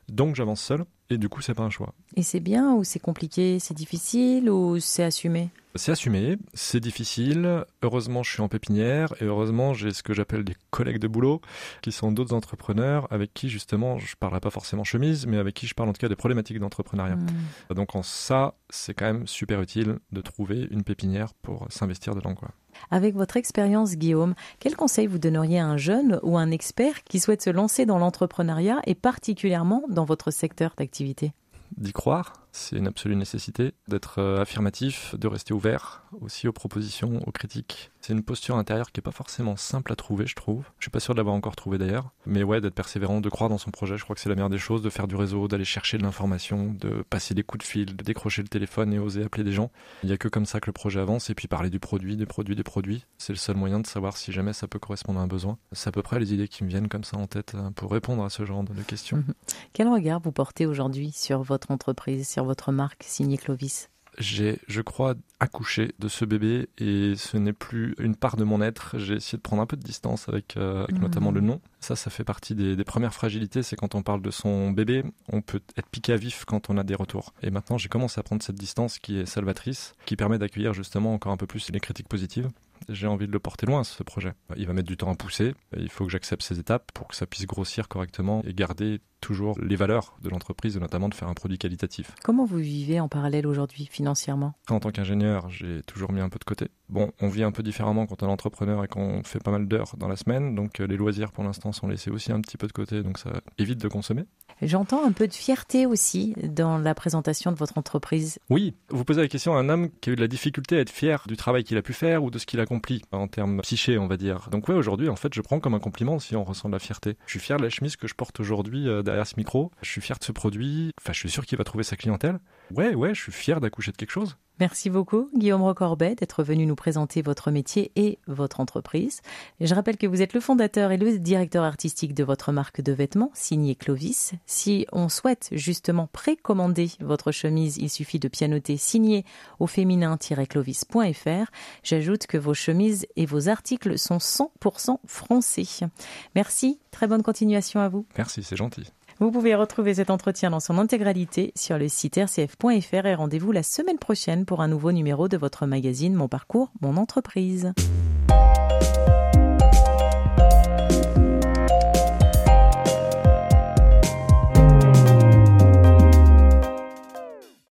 Donc 0.10 0.36
j'avance 0.36 0.62
seul 0.62 0.86
et 1.10 1.18
du 1.18 1.30
coup 1.30 1.42
c'est 1.42 1.54
pas 1.54 1.64
un 1.64 1.70
choix. 1.70 1.94
Et 2.16 2.24
c'est 2.24 2.40
bien 2.40 2.74
ou 2.74 2.84
c'est 2.84 3.00
compliqué, 3.00 3.60
c'est 3.60 3.74
difficile 3.74 4.50
ou 4.50 4.80
c'est 4.80 5.04
assumé? 5.04 5.50
C'est 5.76 5.92
assumé, 5.92 6.38
c'est 6.54 6.80
difficile. 6.80 7.66
Heureusement, 7.82 8.24
je 8.24 8.32
suis 8.32 8.42
en 8.42 8.48
pépinière 8.48 9.14
et 9.22 9.26
heureusement, 9.26 9.74
j'ai 9.74 9.92
ce 9.92 10.04
que 10.04 10.14
j'appelle 10.14 10.44
des 10.44 10.56
collègues 10.70 11.00
de 11.00 11.08
boulot 11.08 11.42
qui 11.82 11.92
sont 11.92 12.12
d'autres 12.12 12.34
entrepreneurs 12.34 13.08
avec 13.12 13.34
qui, 13.34 13.50
justement, 13.50 13.98
je 13.98 14.16
parlerai 14.16 14.42
pas 14.42 14.50
forcément 14.50 14.84
chemise, 14.84 15.28
mais 15.28 15.38
avec 15.38 15.56
qui 15.56 15.68
je 15.68 15.74
parle 15.74 15.90
en 15.90 15.94
tout 15.94 16.02
cas 16.02 16.10
des 16.10 16.16
problématiques 16.16 16.60
d'entrepreneuriat. 16.60 17.16
Hmm. 17.16 17.74
Donc, 17.74 17.96
en 17.96 18.04
ça, 18.04 18.56
c'est 18.70 18.94
quand 18.94 19.06
même 19.06 19.28
super 19.28 19.62
utile 19.62 20.00
de 20.12 20.22
trouver 20.22 20.68
une 20.72 20.84
pépinière 20.84 21.34
pour 21.34 21.68
s'investir 21.70 22.16
dedans, 22.16 22.36
quoi. 22.36 22.50
Avec 22.90 23.16
votre 23.16 23.38
expérience, 23.38 23.96
Guillaume, 23.96 24.34
quel 24.60 24.76
conseil 24.76 25.08
vous 25.08 25.20
donneriez 25.20 25.60
à 25.60 25.68
un 25.68 25.78
jeune 25.78 26.20
ou 26.24 26.38
un 26.38 26.52
expert 26.52 27.04
qui 27.04 27.20
souhaite 27.20 27.42
se 27.42 27.50
lancer 27.50 27.86
dans 27.86 28.00
l'entrepreneuriat 28.00 28.80
et 28.86 28.96
particulièrement 28.96 29.84
dans 29.90 30.06
votre 30.06 30.32
secteur 30.32 30.74
d'activité? 30.78 31.34
D'y 31.78 31.94
croire, 31.94 32.41
c'est 32.52 32.76
une 32.78 32.88
absolue 32.88 33.16
nécessité 33.16 33.74
d'être 33.88 34.20
euh, 34.20 34.42
affirmatif, 34.42 35.16
de 35.18 35.28
rester 35.28 35.54
ouvert 35.54 36.04
aussi 36.20 36.48
aux 36.48 36.52
propositions, 36.52 37.20
aux 37.26 37.32
critiques. 37.32 37.92
C'est 38.02 38.14
une 38.14 38.24
posture 38.24 38.58
intérieure 38.58 38.92
qui 38.92 39.00
est 39.00 39.04
pas 39.04 39.12
forcément 39.12 39.56
simple 39.56 39.92
à 39.94 39.96
trouver, 39.96 40.26
je 40.26 40.36
trouve. 40.36 40.64
Je 40.80 40.86
suis 40.86 40.92
pas 40.92 41.00
sûr 41.00 41.14
de 41.14 41.20
l'avoir 41.20 41.36
encore 41.36 41.56
trouvé 41.56 41.78
d'ailleurs. 41.78 42.12
Mais 42.26 42.44
ouais, 42.44 42.60
d'être 42.60 42.74
persévérant, 42.74 43.22
de 43.22 43.30
croire 43.30 43.50
dans 43.50 43.58
son 43.58 43.72
projet, 43.72 43.98
je 43.98 44.04
crois 44.04 44.16
que 44.16 44.22
c'est 44.22 44.30
la 44.30 44.36
meilleure 44.36 44.50
des 44.50 44.58
choses, 44.58 44.82
de 44.82 44.90
faire 44.90 45.08
du 45.08 45.16
réseau, 45.16 45.48
d'aller 45.48 45.66
chercher 45.66 45.98
de 45.98 46.04
l'information, 46.04 46.74
de 46.74 47.04
passer 47.10 47.34
des 47.34 47.44
coups 47.44 47.64
de 47.64 47.70
fil, 47.70 47.96
de 47.96 48.04
décrocher 48.04 48.42
le 48.42 48.48
téléphone 48.48 48.94
et 48.94 49.00
oser 49.00 49.24
appeler 49.24 49.44
des 49.44 49.52
gens. 49.52 49.72
Il 50.04 50.10
y 50.10 50.14
a 50.14 50.18
que 50.18 50.28
comme 50.28 50.46
ça 50.46 50.60
que 50.60 50.68
le 50.68 50.74
projet 50.74 51.00
avance 51.00 51.30
et 51.30 51.36
puis 51.36 51.48
parler 51.48 51.70
du 51.70 51.80
produit, 51.80 52.18
des 52.18 52.26
produits, 52.26 52.56
des 52.56 52.64
produits. 52.64 53.06
C'est 53.18 53.34
le 53.34 53.38
seul 53.38 53.56
moyen 53.56 53.80
de 53.80 53.88
savoir 53.88 54.18
si 54.18 54.32
jamais 54.32 54.54
ça 54.54 54.68
peut 54.68 54.80
correspondre 54.80 55.20
à 55.20 55.24
un 55.24 55.28
besoin. 55.28 55.58
C'est 55.72 55.88
à 55.88 55.92
peu 55.92 56.02
près 56.02 56.20
les 56.20 56.34
idées 56.34 56.48
qui 56.48 56.64
me 56.64 56.70
viennent 56.70 56.90
comme 56.90 57.04
ça 57.04 57.18
en 57.18 57.28
tête 57.28 57.54
euh, 57.56 57.70
pour 57.72 57.92
répondre 57.92 58.24
à 58.24 58.30
ce 58.30 58.46
genre 58.46 58.64
de 58.64 58.82
questions. 58.82 59.24
Quel 59.74 59.88
regard 59.88 60.20
vous 60.20 60.32
portez 60.32 60.66
aujourd'hui 60.66 61.12
sur 61.12 61.44
votre 61.44 61.72
entreprise, 61.72 62.28
votre 62.44 62.72
marque 62.72 63.04
signée 63.04 63.38
Clovis 63.38 63.90
j'ai, 64.18 64.60
je 64.68 64.82
crois, 64.82 65.16
accouché 65.40 65.94
de 66.00 66.08
ce 66.08 66.26
bébé 66.26 66.70
et 66.78 67.16
ce 67.16 67.38
n'est 67.38 67.54
plus 67.54 67.96
une 67.98 68.16
part 68.16 68.36
de 68.36 68.44
mon 68.44 68.62
être. 68.62 68.98
J'ai 68.98 69.16
essayé 69.16 69.38
de 69.38 69.42
prendre 69.42 69.62
un 69.62 69.66
peu 69.66 69.78
de 69.78 69.84
distance 69.84 70.28
avec, 70.28 70.58
euh, 70.58 70.86
mmh. 70.92 71.00
notamment 71.00 71.32
le 71.32 71.42
nom. 71.42 71.62
Ça, 71.80 71.96
ça 71.96 72.10
fait 72.10 72.24
partie 72.24 72.54
des, 72.54 72.76
des 72.76 72.84
premières 72.84 73.14
fragilités. 73.14 73.64
C'est 73.64 73.76
quand 73.76 73.96
on 73.96 74.04
parle 74.04 74.22
de 74.22 74.32
son 74.32 74.72
bébé, 74.72 75.04
on 75.32 75.42
peut 75.42 75.62
être 75.78 75.88
piqué 75.90 76.14
à 76.14 76.18
vif 76.18 76.46
quand 76.46 76.70
on 76.70 76.78
a 76.78 76.84
des 76.84 76.96
retours. 76.96 77.34
Et 77.42 77.52
maintenant, 77.52 77.78
j'ai 77.78 77.90
commencé 77.90 78.20
à 78.20 78.24
prendre 78.24 78.44
cette 78.44 78.58
distance 78.58 79.00
qui 79.00 79.18
est 79.18 79.26
salvatrice, 79.26 79.96
qui 80.06 80.16
permet 80.16 80.38
d'accueillir 80.38 80.74
justement 80.74 81.14
encore 81.14 81.32
un 81.32 81.38
peu 81.38 81.48
plus 81.48 81.72
les 81.72 81.80
critiques 81.80 82.10
positives 82.10 82.50
j'ai 82.94 83.08
envie 83.08 83.28
de 83.28 83.32
le 83.32 83.40
porter 83.40 83.66
loin, 83.66 83.84
ce 83.84 84.04
projet. 84.04 84.34
Il 84.56 84.68
va 84.68 84.74
mettre 84.74 84.88
du 84.88 84.98
temps 84.98 85.12
à 85.12 85.16
pousser. 85.16 85.54
Il 85.78 85.90
faut 85.90 86.06
que 86.06 86.12
j'accepte 86.12 86.44
ces 86.44 86.60
étapes 86.60 86.92
pour 86.94 87.08
que 87.08 87.16
ça 87.16 87.26
puisse 87.26 87.46
grossir 87.46 87.88
correctement 87.88 88.42
et 88.46 88.54
garder 88.54 89.02
toujours 89.22 89.58
les 89.62 89.76
valeurs 89.76 90.18
de 90.22 90.30
l'entreprise, 90.30 90.78
notamment 90.78 91.08
de 91.08 91.14
faire 91.14 91.28
un 91.28 91.34
produit 91.34 91.58
qualitatif. 91.58 92.12
Comment 92.24 92.46
vous 92.46 92.58
vivez 92.58 93.00
en 93.00 93.08
parallèle 93.08 93.48
aujourd'hui 93.48 93.86
financièrement? 93.86 94.54
En 94.70 94.80
tant 94.80 94.92
qu'ingénieur, 94.92 95.50
j'ai 95.50 95.82
toujours 95.84 96.12
mis 96.12 96.22
un 96.22 96.30
peu 96.30 96.40
de 96.40 96.44
côté. 96.44 96.70
Bon, 96.90 97.12
on 97.22 97.30
vit 97.30 97.44
un 97.44 97.52
peu 97.52 97.64
différemment 97.64 98.08
quand 98.08 98.24
on 98.24 98.28
est 98.28 98.32
entrepreneur 98.32 98.84
et 98.84 98.88
qu'on 98.88 99.24
fait 99.24 99.40
pas 99.40 99.52
mal 99.52 99.68
d'heures 99.68 99.96
dans 99.98 100.08
la 100.08 100.18
semaine, 100.18 100.56
donc 100.56 100.82
euh, 100.82 100.88
les 100.88 100.98
loisirs 100.98 101.32
pour 101.32 101.44
l'instant 101.44 101.72
sont 101.72 101.88
laissés 101.88 102.10
aussi 102.10 102.32
un 102.32 102.42
petit 102.42 102.58
peu 102.58 102.68
de 102.68 102.74
côté, 102.74 103.04
donc 103.04 103.18
ça 103.18 103.42
évite 103.58 103.80
de 103.80 103.88
consommer. 103.88 104.24
J'entends 104.62 105.04
un 105.04 105.12
peu 105.12 105.28
de 105.28 105.34
fierté 105.34 105.88
aussi 105.88 106.36
dans 106.44 106.78
la 106.78 106.94
présentation 106.94 107.52
de 107.52 107.58
votre 107.58 107.80
entreprise. 107.80 108.38
Oui, 108.52 108.76
vous 108.90 109.04
posez 109.04 109.22
la 109.22 109.28
question 109.28 109.56
à 109.56 109.60
un 109.60 109.70
homme 109.70 109.90
qui 110.02 110.12
a 110.12 110.14
eu 110.14 110.16
de 110.16 110.22
la 110.22 110.28
difficulté 110.28 110.78
à 110.78 110.82
être 110.82 110.92
fier 110.92 111.24
du 111.28 111.36
travail 111.36 111.64
qu'il 111.64 111.78
a 111.78 111.82
pu 111.82 111.94
faire 111.94 112.24
ou 112.24 112.30
de 112.30 112.38
ce 112.38 112.46
qu'il 112.46 112.60
accomplit 112.60 113.02
en 113.12 113.28
termes 113.28 113.62
psyché, 113.62 113.98
on 113.98 114.06
va 114.06 114.18
dire. 114.18 114.50
Donc 114.52 114.68
ouais, 114.68 114.76
aujourd'hui, 114.76 115.10
en 115.10 115.16
fait, 115.16 115.34
je 115.34 115.42
prends 115.42 115.60
comme 115.60 115.74
un 115.74 115.80
compliment 115.80 116.20
si 116.20 116.36
on 116.36 116.44
ressent 116.44 116.70
de 116.70 116.74
la 116.74 116.80
fierté. 116.80 117.18
Je 117.26 117.32
suis 117.32 117.40
fier 117.40 117.58
de 117.58 117.64
la 117.64 117.70
chemise 117.70 117.96
que 117.96 118.08
je 118.08 118.14
porte 118.14 118.40
aujourd'hui 118.40 118.88
euh, 118.88 119.02
derrière 119.02 119.26
ce 119.26 119.34
micro. 119.38 119.72
Je 119.82 119.90
suis 119.90 120.02
fier 120.02 120.20
de 120.20 120.24
ce 120.24 120.32
produit. 120.32 120.92
Enfin, 121.02 121.14
je 121.14 121.20
suis 121.20 121.32
sûr 121.32 121.46
qu'il 121.46 121.58
va 121.58 121.64
trouver 121.64 121.84
sa 121.84 121.96
clientèle. 121.96 122.40
Ouais, 122.72 122.94
ouais, 122.94 123.16
je 123.16 123.22
suis 123.22 123.32
fier 123.32 123.62
d'accoucher 123.62 123.92
de 123.92 123.98
quelque 123.98 124.12
chose. 124.12 124.38
Merci 124.60 124.92
beaucoup, 124.92 125.30
Guillaume 125.36 125.64
Rocorbet, 125.64 126.16
d'être 126.16 126.44
venu 126.44 126.68
nous 126.68 126.76
présenter 126.76 127.24
votre 127.24 127.50
métier 127.50 127.92
et 127.96 128.20
votre 128.28 128.60
entreprise. 128.60 129.22
je 129.60 129.74
rappelle 129.74 129.98
que 129.98 130.06
vous 130.06 130.22
êtes 130.22 130.34
le 130.34 130.40
fondateur 130.40 130.92
et 130.92 130.98
le 130.98 131.18
directeur 131.18 131.64
artistique 131.64 132.14
de 132.14 132.24
votre 132.24 132.52
marque 132.52 132.82
de 132.82 132.92
vêtements, 132.92 133.32
signée 133.34 133.74
Clovis. 133.74 134.34
Si 134.46 134.86
on 134.92 135.10
souhaite 135.10 135.50
justement 135.52 136.08
précommander 136.14 136.92
votre 137.00 137.32
chemise, 137.32 137.78
il 137.78 137.90
suffit 137.90 138.20
de 138.20 138.28
pianoter 138.28 138.78
signé 138.78 139.26
au 139.60 139.66
féminin-clovis.fr. 139.66 141.52
J'ajoute 141.84 142.28
que 142.28 142.38
vos 142.38 142.54
chemises 142.54 143.08
et 143.16 143.26
vos 143.26 143.50
articles 143.50 143.98
sont 143.98 144.18
100% 144.18 144.98
français. 145.08 145.88
Merci, 146.36 146.80
très 146.92 147.08
bonne 147.08 147.24
continuation 147.24 147.80
à 147.80 147.90
vous. 147.90 148.06
Merci, 148.18 148.44
c'est 148.44 148.56
gentil. 148.56 148.92
Vous 149.22 149.30
pouvez 149.30 149.54
retrouver 149.54 149.94
cet 149.94 150.10
entretien 150.10 150.50
dans 150.50 150.60
son 150.60 150.80
intégralité 150.80 151.54
sur 151.56 151.78
le 151.78 151.88
site 151.90 152.16
rcf.fr 152.16 153.06
et 153.06 153.14
rendez-vous 153.14 153.52
la 153.52 153.62
semaine 153.62 154.00
prochaine 154.00 154.46
pour 154.46 154.62
un 154.62 154.68
nouveau 154.68 154.92
numéro 154.92 155.28
de 155.28 155.38
votre 155.38 155.68
magazine 155.68 156.16
Mon 156.16 156.28
parcours, 156.28 156.72
mon 156.82 156.98
entreprise. 156.98 157.72